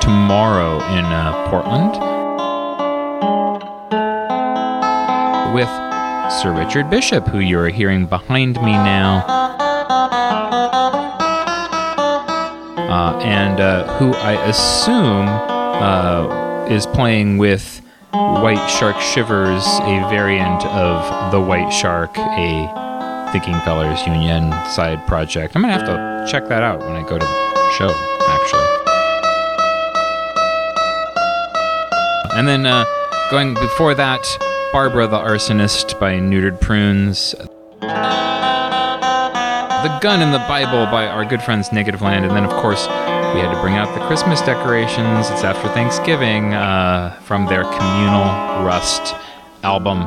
tomorrow 0.00 0.76
in 0.76 1.04
uh, 1.04 1.46
Portland 1.48 1.92
with 5.54 5.68
Sir 6.32 6.52
Richard 6.52 6.90
Bishop, 6.90 7.28
who 7.28 7.38
you're 7.38 7.68
hearing 7.68 8.06
behind 8.06 8.56
me 8.56 8.72
now. 8.72 9.24
Uh, 12.90 13.20
and 13.22 13.60
uh, 13.60 13.96
who 13.98 14.12
I 14.14 14.32
assume 14.48 15.28
uh, 15.28 16.66
is 16.68 16.84
playing 16.84 17.38
with 17.38 17.80
White 18.12 18.68
Shark 18.68 19.00
Shivers, 19.00 19.64
a 19.64 20.06
variant 20.10 20.66
of 20.66 21.32
The 21.32 21.40
White 21.40 21.70
Shark, 21.70 22.18
a 22.18 23.30
Thinking 23.32 23.58
Fellers 23.60 24.06
Union 24.06 24.52
side 24.68 25.06
project. 25.06 25.56
I'm 25.56 25.62
gonna 25.62 25.72
have 25.72 25.86
to 25.86 26.26
check 26.30 26.46
that 26.48 26.62
out 26.62 26.80
when 26.80 26.92
I 26.92 27.02
go 27.08 27.18
to 27.18 27.24
the 27.24 27.70
show, 27.70 27.90
actually. 28.28 28.68
And 32.38 32.46
then 32.46 32.66
uh, 32.66 32.84
going 33.30 33.54
before 33.54 33.94
that, 33.94 34.22
Barbara 34.74 35.06
the 35.06 35.16
Arsonist 35.16 35.98
by 35.98 36.12
Neutered 36.18 36.60
Prunes. 36.60 37.34
The 39.82 39.98
Gun 40.02 40.20
in 40.20 40.32
the 40.32 40.44
Bible 40.46 40.84
by 40.92 41.06
our 41.06 41.24
good 41.24 41.42
friends 41.42 41.72
Negative 41.72 42.02
Land. 42.02 42.26
And 42.26 42.36
then, 42.36 42.44
of 42.44 42.50
course, 42.50 42.86
we 43.34 43.40
had 43.40 43.52
to 43.54 43.60
bring 43.60 43.74
out 43.74 43.94
the 43.98 44.06
Christmas 44.06 44.40
decorations. 44.42 45.30
It's 45.30 45.42
after 45.42 45.68
Thanksgiving 45.68 46.52
uh, 46.52 47.18
from 47.22 47.46
their 47.46 47.64
Communal 47.64 48.64
Rust 48.64 49.14
album. 49.62 50.00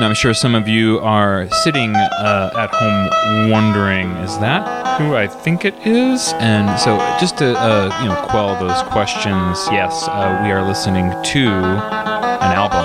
Now, 0.00 0.08
I'm 0.08 0.14
sure 0.14 0.34
some 0.34 0.56
of 0.56 0.66
you 0.66 0.98
are 0.98 1.48
sitting 1.50 1.94
uh, 1.94 2.50
at 2.56 2.74
home 2.74 3.50
wondering, 3.50 4.10
is 4.16 4.36
that 4.40 4.98
who 4.98 5.14
I 5.14 5.28
think 5.28 5.64
it 5.64 5.74
is? 5.86 6.32
And 6.38 6.78
so, 6.80 6.96
just 7.20 7.38
to 7.38 7.56
uh, 7.56 7.96
you 8.02 8.08
know 8.08 8.20
quell 8.28 8.58
those 8.58 8.82
questions, 8.90 9.58
yes, 9.70 10.08
uh, 10.08 10.40
we 10.42 10.50
are 10.50 10.66
listening 10.66 11.10
to 11.10 11.48
an 11.48 12.52
album 12.56 12.84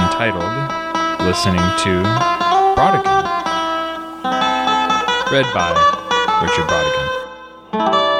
entitled 0.00 0.42
"Listening 1.20 1.60
to 1.84 2.02
Brautigan," 2.74 3.25
read 5.30 5.46
by 5.54 5.70
Richard 6.42 6.66
Brautigan. 6.68 8.16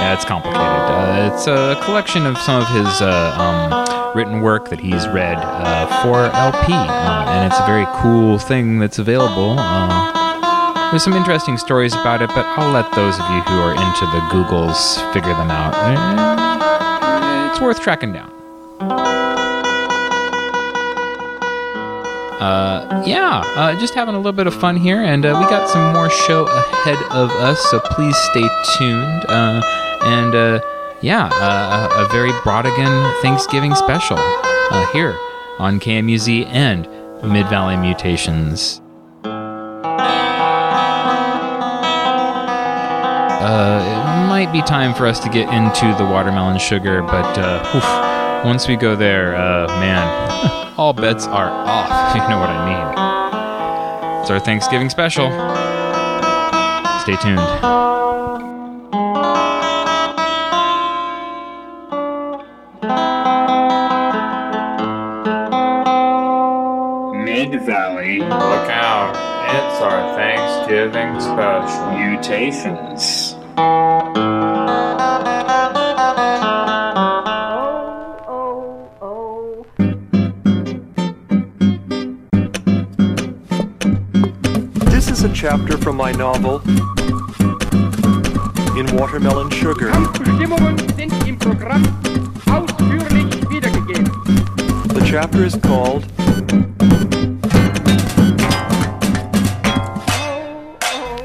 Yeah, 0.00 0.14
it's 0.14 0.24
complicated. 0.24 0.60
Uh, 0.64 1.30
it's 1.32 1.46
a 1.46 1.78
collection 1.84 2.26
of 2.26 2.36
some 2.38 2.62
of 2.62 2.68
his 2.68 3.00
uh, 3.00 3.34
um, 3.38 4.14
written 4.16 4.40
work 4.40 4.68
that 4.70 4.80
he's 4.80 5.06
read 5.08 5.36
uh, 5.38 5.86
for 6.02 6.24
LP, 6.34 6.72
uh, 6.72 7.24
and 7.28 7.46
it's 7.52 7.60
a 7.60 7.66
very 7.66 7.86
cool 8.02 8.38
thing 8.38 8.78
that's 8.78 8.98
available. 8.98 9.56
Uh, 9.58 10.90
there's 10.90 11.04
some 11.04 11.12
interesting 11.12 11.56
stories 11.58 11.92
about 11.94 12.22
it, 12.22 12.28
but 12.30 12.44
I'll 12.58 12.72
let 12.72 12.90
those 12.94 13.14
of 13.20 13.30
you 13.30 13.40
who 13.42 13.60
are 13.60 13.72
into 13.72 14.06
the 14.06 14.20
Googles 14.32 14.98
figure 15.12 15.34
them 15.34 15.50
out. 15.50 15.74
Eh, 15.76 17.50
It's 17.50 17.60
worth 17.60 17.80
tracking 17.80 18.12
down. 18.12 18.32
Uh, 22.40 23.02
yeah, 23.06 23.42
uh, 23.56 23.78
just 23.78 23.92
having 23.94 24.14
a 24.14 24.16
little 24.16 24.32
bit 24.32 24.46
of 24.46 24.54
fun 24.54 24.74
here, 24.74 25.02
and 25.02 25.26
uh, 25.26 25.36
we 25.38 25.44
got 25.50 25.68
some 25.68 25.92
more 25.92 26.08
show 26.08 26.46
ahead 26.46 26.96
of 27.10 27.30
us, 27.32 27.60
so 27.70 27.78
please 27.80 28.16
stay 28.30 28.48
tuned. 28.78 29.26
Uh, 29.28 29.60
and 30.04 30.34
uh, 30.34 30.60
yeah, 31.02 31.28
uh, 31.34 31.90
a 31.92 32.04
a 32.04 32.08
very 32.08 32.30
Brautigan 32.40 33.20
Thanksgiving 33.20 33.74
special 33.74 34.16
here 34.94 35.14
on 35.58 35.78
KMUZ 35.78 36.46
and 36.46 36.88
Mid 37.30 37.46
Valley 37.48 37.76
Mutations. 37.76 38.80
It 43.42 44.28
might 44.28 44.50
be 44.50 44.62
time 44.62 44.94
for 44.94 45.06
us 45.06 45.20
to 45.20 45.28
get 45.28 45.52
into 45.52 45.94
the 46.02 46.08
watermelon 46.10 46.58
sugar, 46.58 47.02
but 47.02 47.36
whew, 47.72 48.48
once 48.48 48.66
we 48.66 48.76
go 48.76 48.96
there, 48.96 49.32
man, 49.32 50.56
all 50.80 50.94
bets 50.94 51.26
are 51.26 51.50
off, 51.50 52.16
if 52.16 52.22
you 52.22 52.28
know 52.30 52.40
what 52.40 52.48
I 52.48 52.64
mean. 52.64 54.22
It's 54.22 54.30
our 54.30 54.40
Thanksgiving 54.40 54.88
special. 54.88 55.30
Stay 57.02 57.16
tuned. 57.16 57.36
Mid 67.26 67.62
Valley. 67.66 68.20
Look 68.20 68.70
out. 68.70 69.12
It's 69.50 69.82
our 69.82 70.16
Thanksgiving 70.16 71.20
special. 71.20 71.98
Mutations. 71.98 73.19
My 86.12 86.18
novel, 86.18 86.60
In 88.76 88.86
Watermelon 88.96 89.50
Sugar. 89.50 89.90
Bestimmungen 90.12 90.76
sind 90.96 91.28
im 91.28 91.38
Programm 91.38 91.82
ausführlich 92.50 93.50
wiedergegeben. 93.50 94.10
The 94.94 95.04
chapter 95.04 95.44
is 95.44 95.56
called 95.60 96.04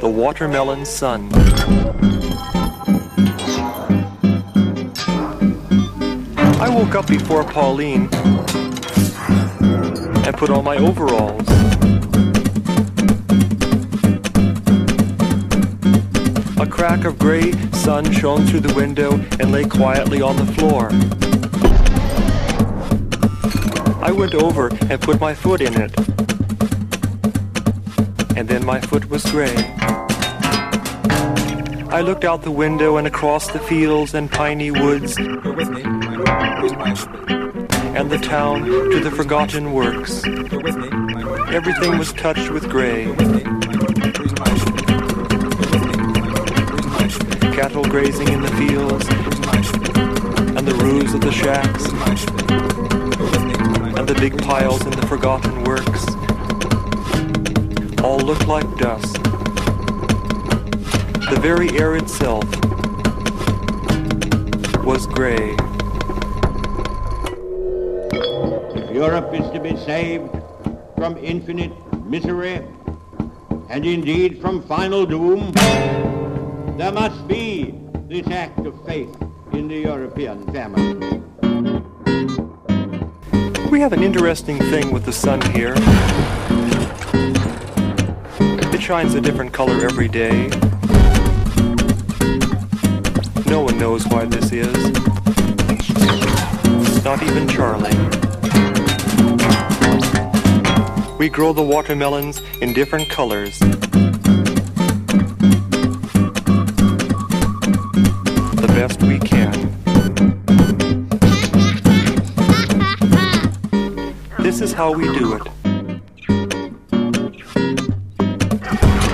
The 0.02 0.10
Watermelon 0.10 0.86
Sun. 0.86 1.30
I 6.60 6.70
woke 6.70 6.96
up 6.96 7.08
before 7.08 7.44
Pauline 7.44 8.10
and 10.26 10.38
put 10.38 10.50
on 10.50 10.64
my 10.64 10.78
overalls. 10.78 11.95
Crack 16.76 17.06
of 17.06 17.18
gray 17.18 17.54
sun 17.72 18.12
shone 18.12 18.46
through 18.46 18.60
the 18.60 18.74
window 18.74 19.14
and 19.40 19.50
lay 19.50 19.64
quietly 19.64 20.22
on 20.22 20.36
the 20.36 20.46
floor. 20.46 20.90
I 24.04 24.12
went 24.12 24.36
over 24.36 24.68
and 24.90 25.02
put 25.02 25.22
my 25.22 25.34
foot 25.34 25.62
in 25.62 25.74
it. 25.82 25.98
And 28.38 28.50
then 28.50 28.66
my 28.66 28.82
foot 28.82 29.10
was 29.10 29.24
gray. 29.32 29.56
I 31.98 32.02
looked 32.02 32.26
out 32.26 32.42
the 32.42 32.52
window 32.52 32.98
and 32.98 33.08
across 33.08 33.50
the 33.50 33.60
fields 33.60 34.14
and 34.14 34.30
piney 34.30 34.70
woods 34.70 35.16
and 37.96 38.12
the 38.12 38.18
town 38.22 38.66
to 38.66 39.00
the 39.00 39.12
forgotten 39.12 39.72
works. 39.72 40.26
Everything 41.54 41.98
was 41.98 42.12
touched 42.12 42.50
with 42.52 42.70
gray. 42.70 43.06
Cattle 47.56 47.86
grazing 47.86 48.28
in 48.28 48.42
the 48.42 48.50
fields, 48.50 49.08
and 50.58 50.68
the 50.68 50.76
roofs 50.84 51.14
of 51.14 51.22
the 51.22 51.32
shacks, 51.32 51.86
and 53.98 54.08
the 54.10 54.14
big 54.16 54.38
piles 54.44 54.86
in 54.86 54.92
the 54.92 55.08
forgotten 55.08 55.64
works 55.64 56.06
all 58.04 58.20
look 58.20 58.46
like 58.46 58.68
dust. 58.78 59.14
The 61.32 61.40
very 61.42 61.70
air 61.80 61.96
itself 61.96 62.44
was 64.84 65.08
gray. 65.08 65.56
If 68.76 68.92
Europe 68.94 69.34
is 69.34 69.50
to 69.52 69.62
be 69.62 69.78
saved 69.78 70.30
from 70.98 71.18
infinite 71.18 71.72
misery, 72.06 72.62
and 73.70 73.86
indeed 73.86 74.42
from 74.42 74.62
final 74.68 75.06
doom, 75.06 75.54
there 76.78 76.92
must 76.92 77.26
be 77.26 77.45
act 78.32 78.60
of 78.66 78.86
faith 78.86 79.16
in 79.54 79.68
the 79.68 79.78
European 79.78 80.46
family. 80.52 81.22
We 83.70 83.80
have 83.80 83.94
an 83.94 84.04
interesting 84.04 84.58
thing 84.58 84.92
with 84.92 85.06
the 85.06 85.12
sun 85.12 85.42
here. 85.52 85.74
It 88.74 88.82
shines 88.82 89.16
a 89.16 89.22
different 89.22 89.54
color 89.54 89.86
every 89.86 90.08
day. 90.08 90.50
No 93.48 93.62
one 93.62 93.78
knows 93.78 94.08
why 94.08 94.26
this 94.26 94.52
is. 94.52 94.74
Not 97.04 97.22
even 97.24 97.48
Charlie. 97.48 97.96
We 101.18 101.30
grow 101.30 101.54
the 101.54 101.64
watermelons 101.64 102.42
in 102.62 102.74
different 102.74 103.10
colors. 103.10 103.60
Best 108.88 109.02
we 109.02 109.18
can. 109.18 109.52
This 114.38 114.62
is 114.62 114.74
how 114.74 114.94
we 114.94 115.06
do 115.18 115.34
it. 115.34 115.42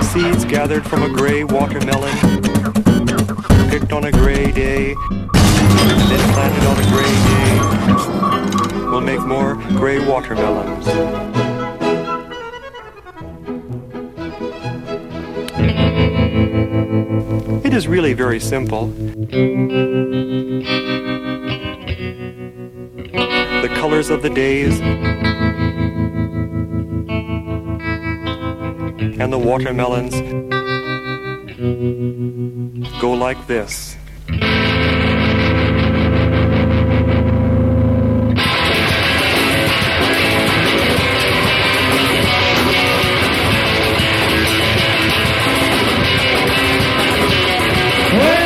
Seeds 0.04 0.44
gathered 0.44 0.84
from 0.84 1.02
a 1.04 1.08
gray 1.08 1.44
watermelon, 1.44 2.14
picked 3.70 3.94
on 3.94 4.04
a 4.04 4.12
gray 4.12 4.52
day, 4.52 4.94
then 5.32 6.32
planted 6.34 6.64
on 6.66 6.76
a 6.78 6.86
gray 6.92 7.14
day, 7.32 8.90
will 8.90 9.00
make 9.00 9.20
more 9.20 9.54
gray 9.78 10.06
watermelons. 10.06 11.31
It 17.72 17.76
is 17.76 17.88
really 17.88 18.12
very 18.12 18.38
simple. 18.38 18.88
The 23.62 23.70
colors 23.76 24.10
of 24.10 24.20
the 24.20 24.28
days 24.28 24.78
and 29.18 29.32
the 29.32 29.38
watermelons 29.38 30.20
go 33.00 33.12
like 33.14 33.46
this. 33.46 33.91
It 48.14 48.41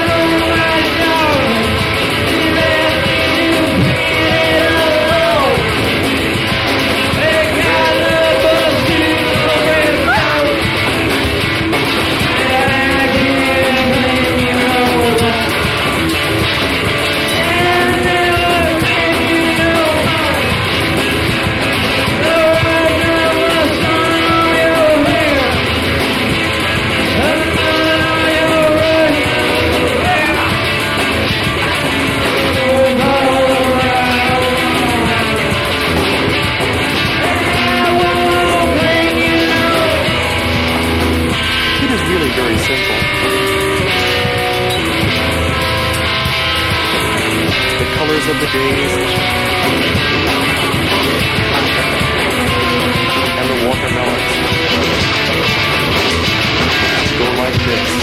colors 48.06 48.28
of 48.28 48.40
the 48.40 48.46
days 48.46 48.92
and 53.38 53.48
the 53.50 53.56
watermelons 53.66 54.32
go 57.18 57.26
like 57.42 57.58
this. 57.66 57.95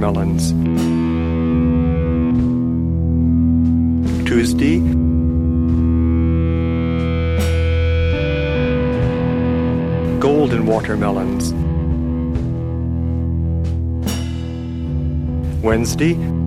Watermelons. 0.00 0.52
Tuesday. 4.26 4.78
Golden 10.18 10.64
watermelons. 10.66 11.52
Wednesday. 15.62 16.39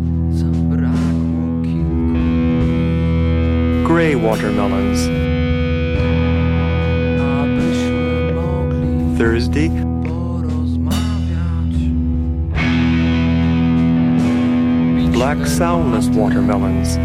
Watermelons. 16.43 16.97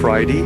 Friday. 0.00 0.42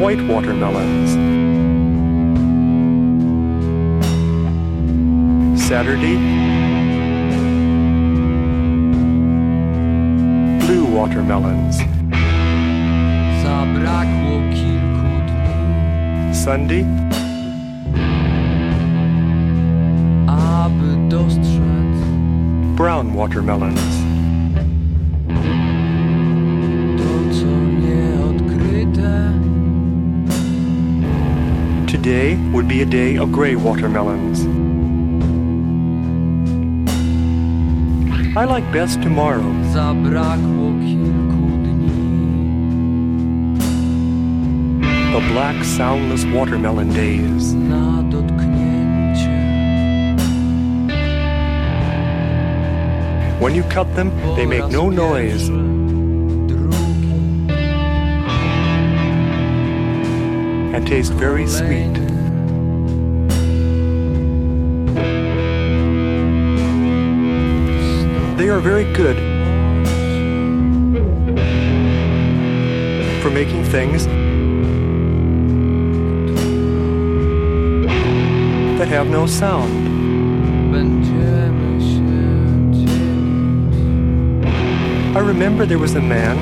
White 0.00 0.22
watermelons. 0.26 1.10
Saturday. 5.60 6.16
Blue 10.66 10.86
watermelons. 10.96 11.78
Zabrakło 13.42 14.40
kilku 14.54 15.08
dni, 15.26 16.34
Sunday. 16.34 17.07
Dostrzec 21.08 21.96
Brown 22.76 23.14
watermelons. 23.14 23.80
to, 26.96 27.08
co 27.32 27.46
nieodkryte. 27.80 29.32
Today 31.86 32.36
would 32.52 32.68
be 32.68 32.82
a 32.82 32.86
day 32.86 33.16
of 33.18 33.32
gray 33.32 33.56
watermelons. 33.56 34.46
I 38.36 38.44
like 38.44 38.70
best 38.72 39.02
tomorrow. 39.02 39.52
Zabrakło 39.72 40.72
kilku 40.80 41.58
dni, 41.64 41.90
The 45.12 45.20
black, 45.32 45.64
soundless 45.64 46.24
watermelon 46.24 46.88
days. 46.92 47.54
When 53.40 53.54
you 53.54 53.62
cut 53.62 53.94
them, 53.94 54.10
they 54.34 54.46
make 54.46 54.68
no 54.68 54.90
noise. 54.90 55.48
And 60.74 60.86
taste 60.86 61.12
very 61.12 61.46
sweet. 61.46 61.94
They 68.36 68.48
are 68.48 68.60
very 68.60 68.92
good 68.92 69.16
for 73.22 73.30
making 73.30 73.62
things 73.64 74.06
that 78.78 78.88
have 78.88 79.06
no 79.08 79.26
sound. 79.26 79.97
I 85.18 85.20
remember 85.20 85.66
there 85.66 85.80
was 85.80 85.96
a 85.96 86.00
man 86.00 86.36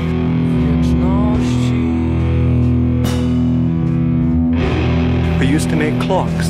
who 5.39 5.45
used 5.47 5.69
to 5.71 5.75
make 5.75 5.99
clocks. 5.99 6.49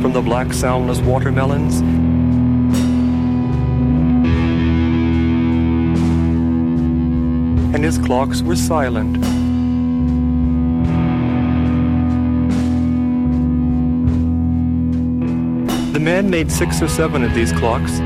From 0.00 0.12
the 0.14 0.22
black, 0.22 0.54
soundless 0.54 1.00
watermelons. 1.00 1.80
And 7.74 7.84
his 7.84 7.98
clocks 7.98 8.40
were 8.40 8.56
silent. 8.56 9.18
Man 16.04 16.28
made 16.28 16.52
six 16.52 16.82
or 16.82 16.88
seven 16.88 17.24
of 17.24 17.34
these 17.34 17.52
clocks. 17.52 18.00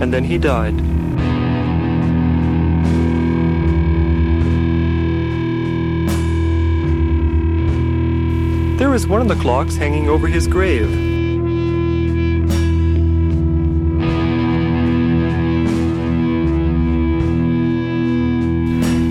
and 0.00 0.14
then 0.14 0.24
he 0.24 0.38
died. 0.38 0.76
There 8.78 8.94
is 8.94 9.06
one 9.06 9.20
of 9.20 9.28
the 9.28 9.36
clocks 9.36 9.76
hanging 9.76 10.08
over 10.08 10.26
his 10.26 10.46
grave. 10.46 10.90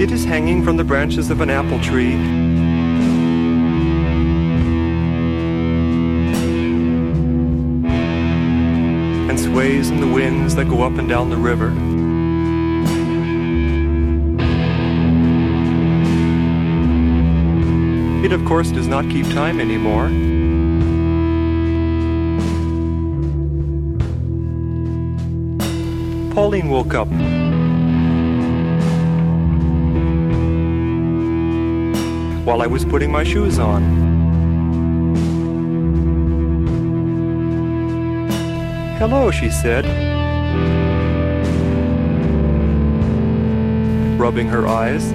It 0.01 0.11
is 0.11 0.25
hanging 0.25 0.63
from 0.63 0.77
the 0.77 0.83
branches 0.83 1.29
of 1.29 1.39
an 1.41 1.51
apple 1.51 1.79
tree. 1.79 2.48
And 9.89 10.01
the 10.01 10.07
winds 10.07 10.55
that 10.55 10.69
go 10.69 10.83
up 10.83 10.97
and 10.97 11.09
down 11.09 11.29
the 11.29 11.35
river. 11.35 11.69
It, 18.25 18.31
of 18.31 18.45
course, 18.45 18.71
does 18.71 18.87
not 18.87 19.09
keep 19.09 19.25
time 19.27 19.59
anymore. 19.59 20.07
Pauline 26.33 26.69
woke 26.69 26.93
up. 26.93 27.07
While 32.45 32.61
I 32.61 32.67
was 32.67 32.85
putting 32.85 33.11
my 33.11 33.23
shoes 33.23 33.59
on. 33.59 34.18
Hello, 38.99 39.31
she 39.31 39.49
said, 39.49 39.85
rubbing 44.19 44.45
her 44.49 44.67
eyes. 44.67 45.13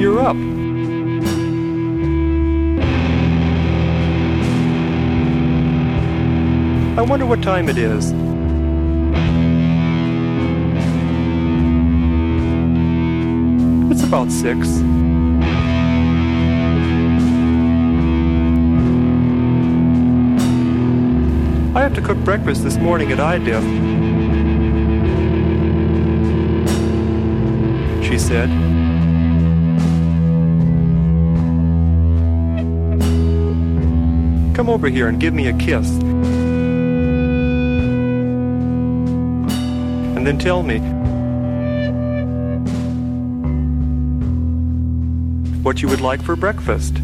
You're 0.00 0.18
up. 0.18 0.34
I 6.98 7.02
wonder 7.02 7.26
what 7.26 7.44
time 7.44 7.68
it 7.68 7.78
is. 7.78 8.10
It's 13.92 14.02
about 14.02 14.32
six. 14.32 14.66
I 21.76 21.82
have 21.82 21.92
to 21.96 22.00
cook 22.00 22.16
breakfast 22.24 22.64
this 22.64 22.78
morning 22.78 23.12
at 23.12 23.18
iDEATH. 23.18 23.62
She 28.02 28.18
said. 28.18 28.48
Come 34.56 34.70
over 34.70 34.88
here 34.88 35.08
and 35.08 35.20
give 35.20 35.34
me 35.34 35.48
a 35.48 35.52
kiss. 35.52 35.90
And 40.16 40.26
then 40.26 40.38
tell 40.38 40.62
me 40.62 40.78
what 45.62 45.82
you 45.82 45.88
would 45.88 46.00
like 46.00 46.22
for 46.22 46.36
breakfast. 46.36 47.02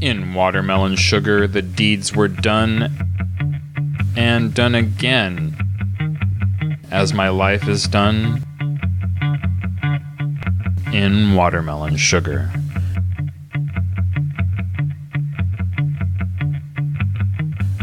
In 0.00 0.32
watermelon 0.32 0.96
sugar, 0.96 1.46
the 1.46 1.60
deeds 1.60 2.16
were 2.16 2.26
done 2.26 2.90
and 4.16 4.54
done 4.54 4.74
again, 4.74 5.54
as 6.90 7.12
my 7.12 7.28
life 7.28 7.68
is 7.68 7.84
done 7.84 8.42
in 10.90 11.34
watermelon 11.34 11.98
sugar. 11.98 12.50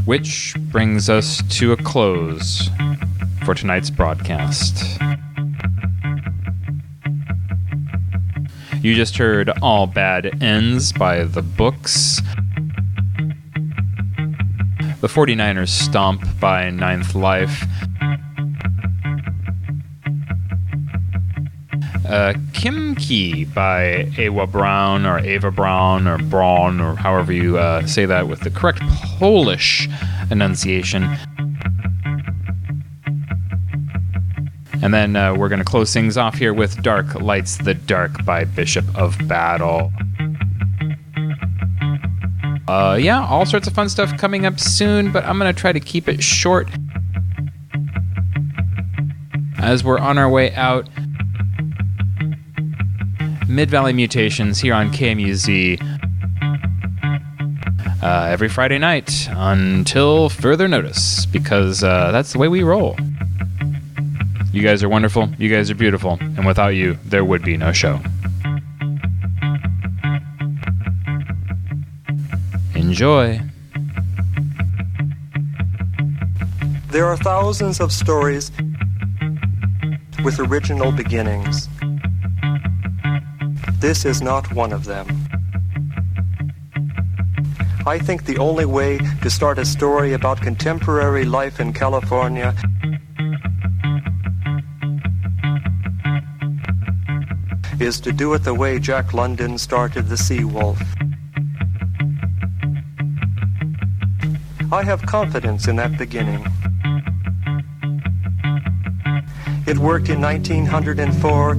Which 0.06 0.56
brings 0.72 1.10
us 1.10 1.44
to 1.60 1.72
a 1.72 1.78
close 1.78 2.70
for 3.46 3.54
tonight's 3.54 3.92
broadcast. 3.92 5.00
You 8.82 8.96
just 8.96 9.18
heard 9.18 9.50
All 9.62 9.88
Bad 9.88 10.42
Ends 10.42 10.92
by 10.94 11.24
The 11.24 11.42
Books. 11.42 12.22
The 15.02 15.08
49ers 15.08 15.70
Stomp 15.70 16.24
by 16.40 16.70
Ninth 16.70 17.16
Life. 17.16 17.64
uh, 22.08 22.34
Kimki 22.54 23.54
by 23.54 24.04
Ewa 24.18 24.48
Brown 24.48 25.06
or 25.06 25.20
Ava 25.20 25.52
Brown 25.52 26.08
or 26.08 26.18
Braun 26.18 26.80
or 26.80 26.96
however 26.96 27.34
you 27.34 27.58
uh, 27.58 27.86
say 27.86 28.06
that 28.06 28.28
with 28.28 28.40
the 28.42 28.50
correct 28.50 28.80
Polish 29.20 29.90
enunciation. 30.32 31.04
And 34.88 34.94
then 34.94 35.18
uh, 35.18 35.36
we're 35.36 35.50
going 35.50 35.60
to 35.60 35.66
close 35.66 35.92
things 35.92 36.16
off 36.16 36.36
here 36.36 36.54
with 36.54 36.82
Dark 36.82 37.16
Lights 37.16 37.58
the 37.58 37.74
Dark 37.74 38.24
by 38.24 38.46
Bishop 38.46 38.86
of 38.98 39.18
Battle. 39.28 39.92
Uh, 42.70 42.98
yeah, 42.98 43.22
all 43.28 43.46
sorts 43.46 43.68
of 43.68 43.74
fun 43.74 43.90
stuff 43.90 44.18
coming 44.18 44.46
up 44.46 44.62
soon, 44.62 45.12
but 45.12 45.26
I'm 45.26 45.38
going 45.40 45.54
to 45.54 45.62
try 45.62 45.74
to 45.74 45.82
keep 45.82 46.08
it 46.08 46.24
short 46.24 46.70
as 49.58 49.84
we're 49.84 50.00
on 50.00 50.18
our 50.18 50.30
way 50.30 50.56
out. 50.56 50.88
Mid 53.50 53.70
Valley 53.70 53.92
Mutations 53.92 54.60
here 54.60 54.74
on 54.74 54.94
KMUZ 54.94 55.82
uh, 58.02 58.28
every 58.30 58.48
Friday 58.48 58.78
night 58.78 59.28
until 59.32 60.30
further 60.30 60.70
notice, 60.70 61.26
because 61.26 61.84
uh, 61.84 62.14
that's 62.14 62.32
the 62.32 62.40
way 62.40 62.48
we 62.48 62.64
roll. 62.64 62.96
You 64.58 64.64
guys 64.64 64.82
are 64.82 64.90
wonderful, 64.90 65.30
you 65.38 65.56
guys 65.56 65.70
are 65.70 65.76
beautiful, 65.76 66.18
and 66.20 66.44
without 66.44 66.70
you, 66.70 66.98
there 67.06 67.24
would 67.24 67.44
be 67.44 67.58
no 67.58 67.72
show. 67.72 68.00
Enjoy. 72.74 73.40
There 76.90 77.06
are 77.06 77.18
thousands 77.18 77.80
of 77.80 77.92
stories 77.92 78.52
with 80.24 80.40
original 80.40 80.92
beginnings. 80.92 81.70
This 83.80 84.06
is 84.06 84.24
not 84.24 84.52
one 84.54 84.74
of 84.74 84.86
them. 84.86 85.06
I 87.86 88.00
think 88.00 88.26
the 88.26 88.40
only 88.40 88.66
way 88.66 88.98
to 89.22 89.30
start 89.30 89.60
a 89.60 89.66
story 89.66 90.14
about 90.14 90.42
contemporary 90.42 91.26
life 91.26 91.60
in 91.60 91.74
California 91.74 92.56
is 97.80 98.00
to 98.02 98.12
do 98.12 98.34
it 98.34 98.40
the 98.40 98.54
way 98.54 98.80
Jack 98.80 99.14
London 99.14 99.58
started 99.58 100.08
the 100.08 100.18
Sea 100.18 100.44
Wolf. 100.44 100.82
I 104.72 104.84
have 104.84 105.04
confidence 105.04 105.68
in 105.68 105.76
that 105.76 105.98
beginning. 105.98 106.44
It 109.68 109.78
worked 109.78 110.10
in 110.10 110.20
1904, 110.20 111.52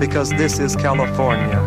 because 0.06 0.28
this 0.32 0.58
is 0.58 0.76
California. 0.76 1.58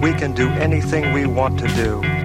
We 0.00 0.14
can 0.14 0.32
do 0.32 0.48
anything 0.48 1.12
we 1.12 1.26
want 1.26 1.58
to 1.58 1.68
do. 1.68 2.21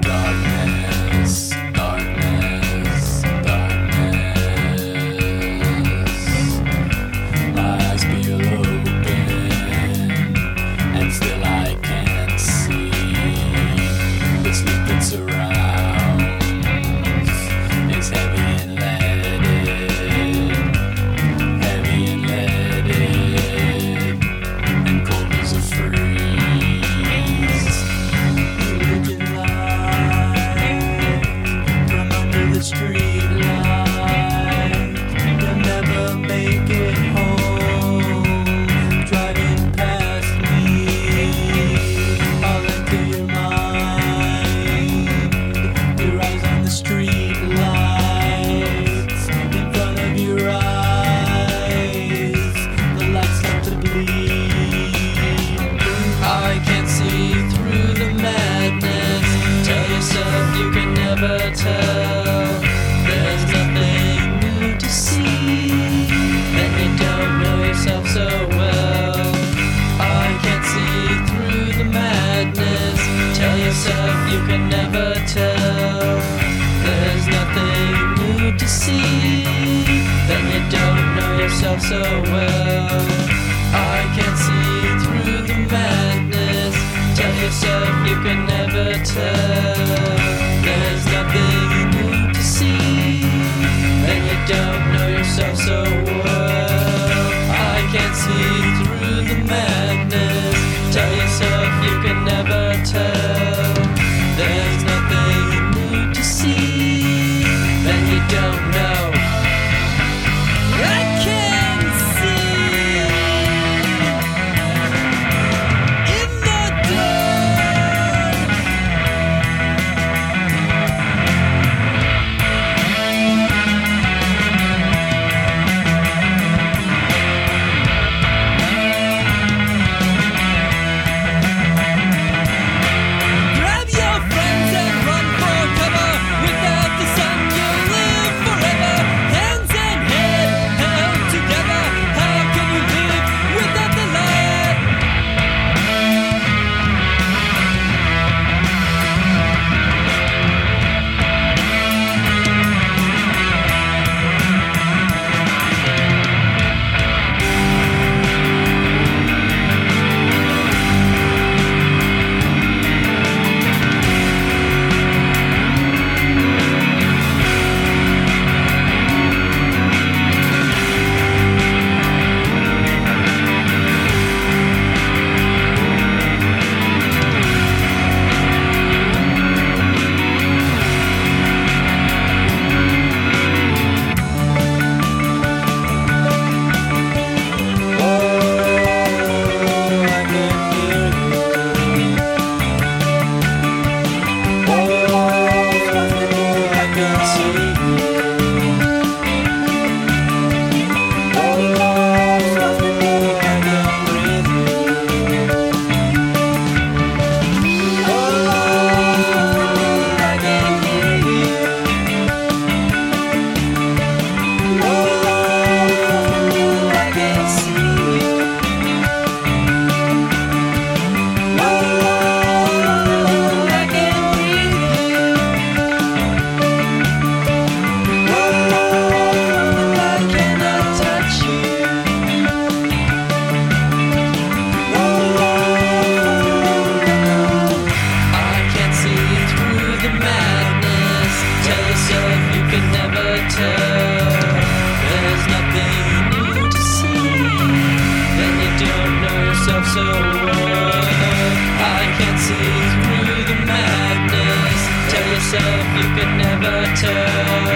I 251.79 252.03
can't 252.17 252.39
see 252.39 252.73
through 253.03 253.43
the 253.49 253.57
madness. 253.65 254.79
Tell 255.11 255.25
yourself 255.33 255.83
you 255.97 256.07
can 256.15 256.31
never 256.37 256.75
tell. 256.95 257.66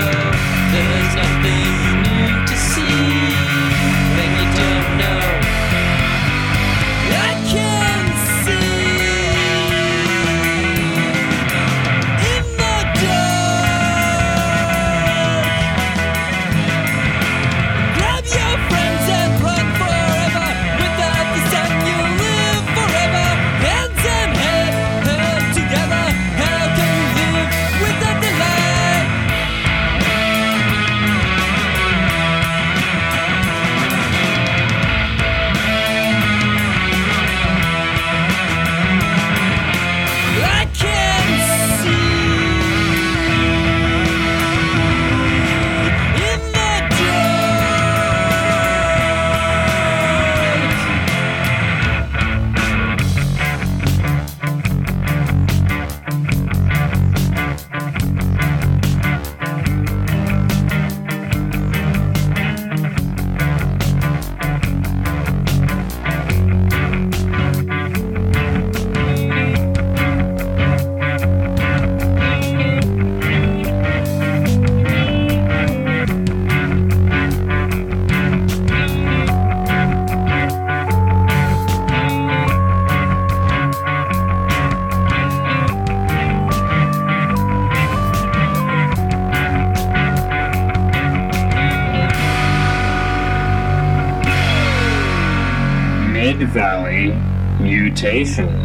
Mutations. 98.01 98.60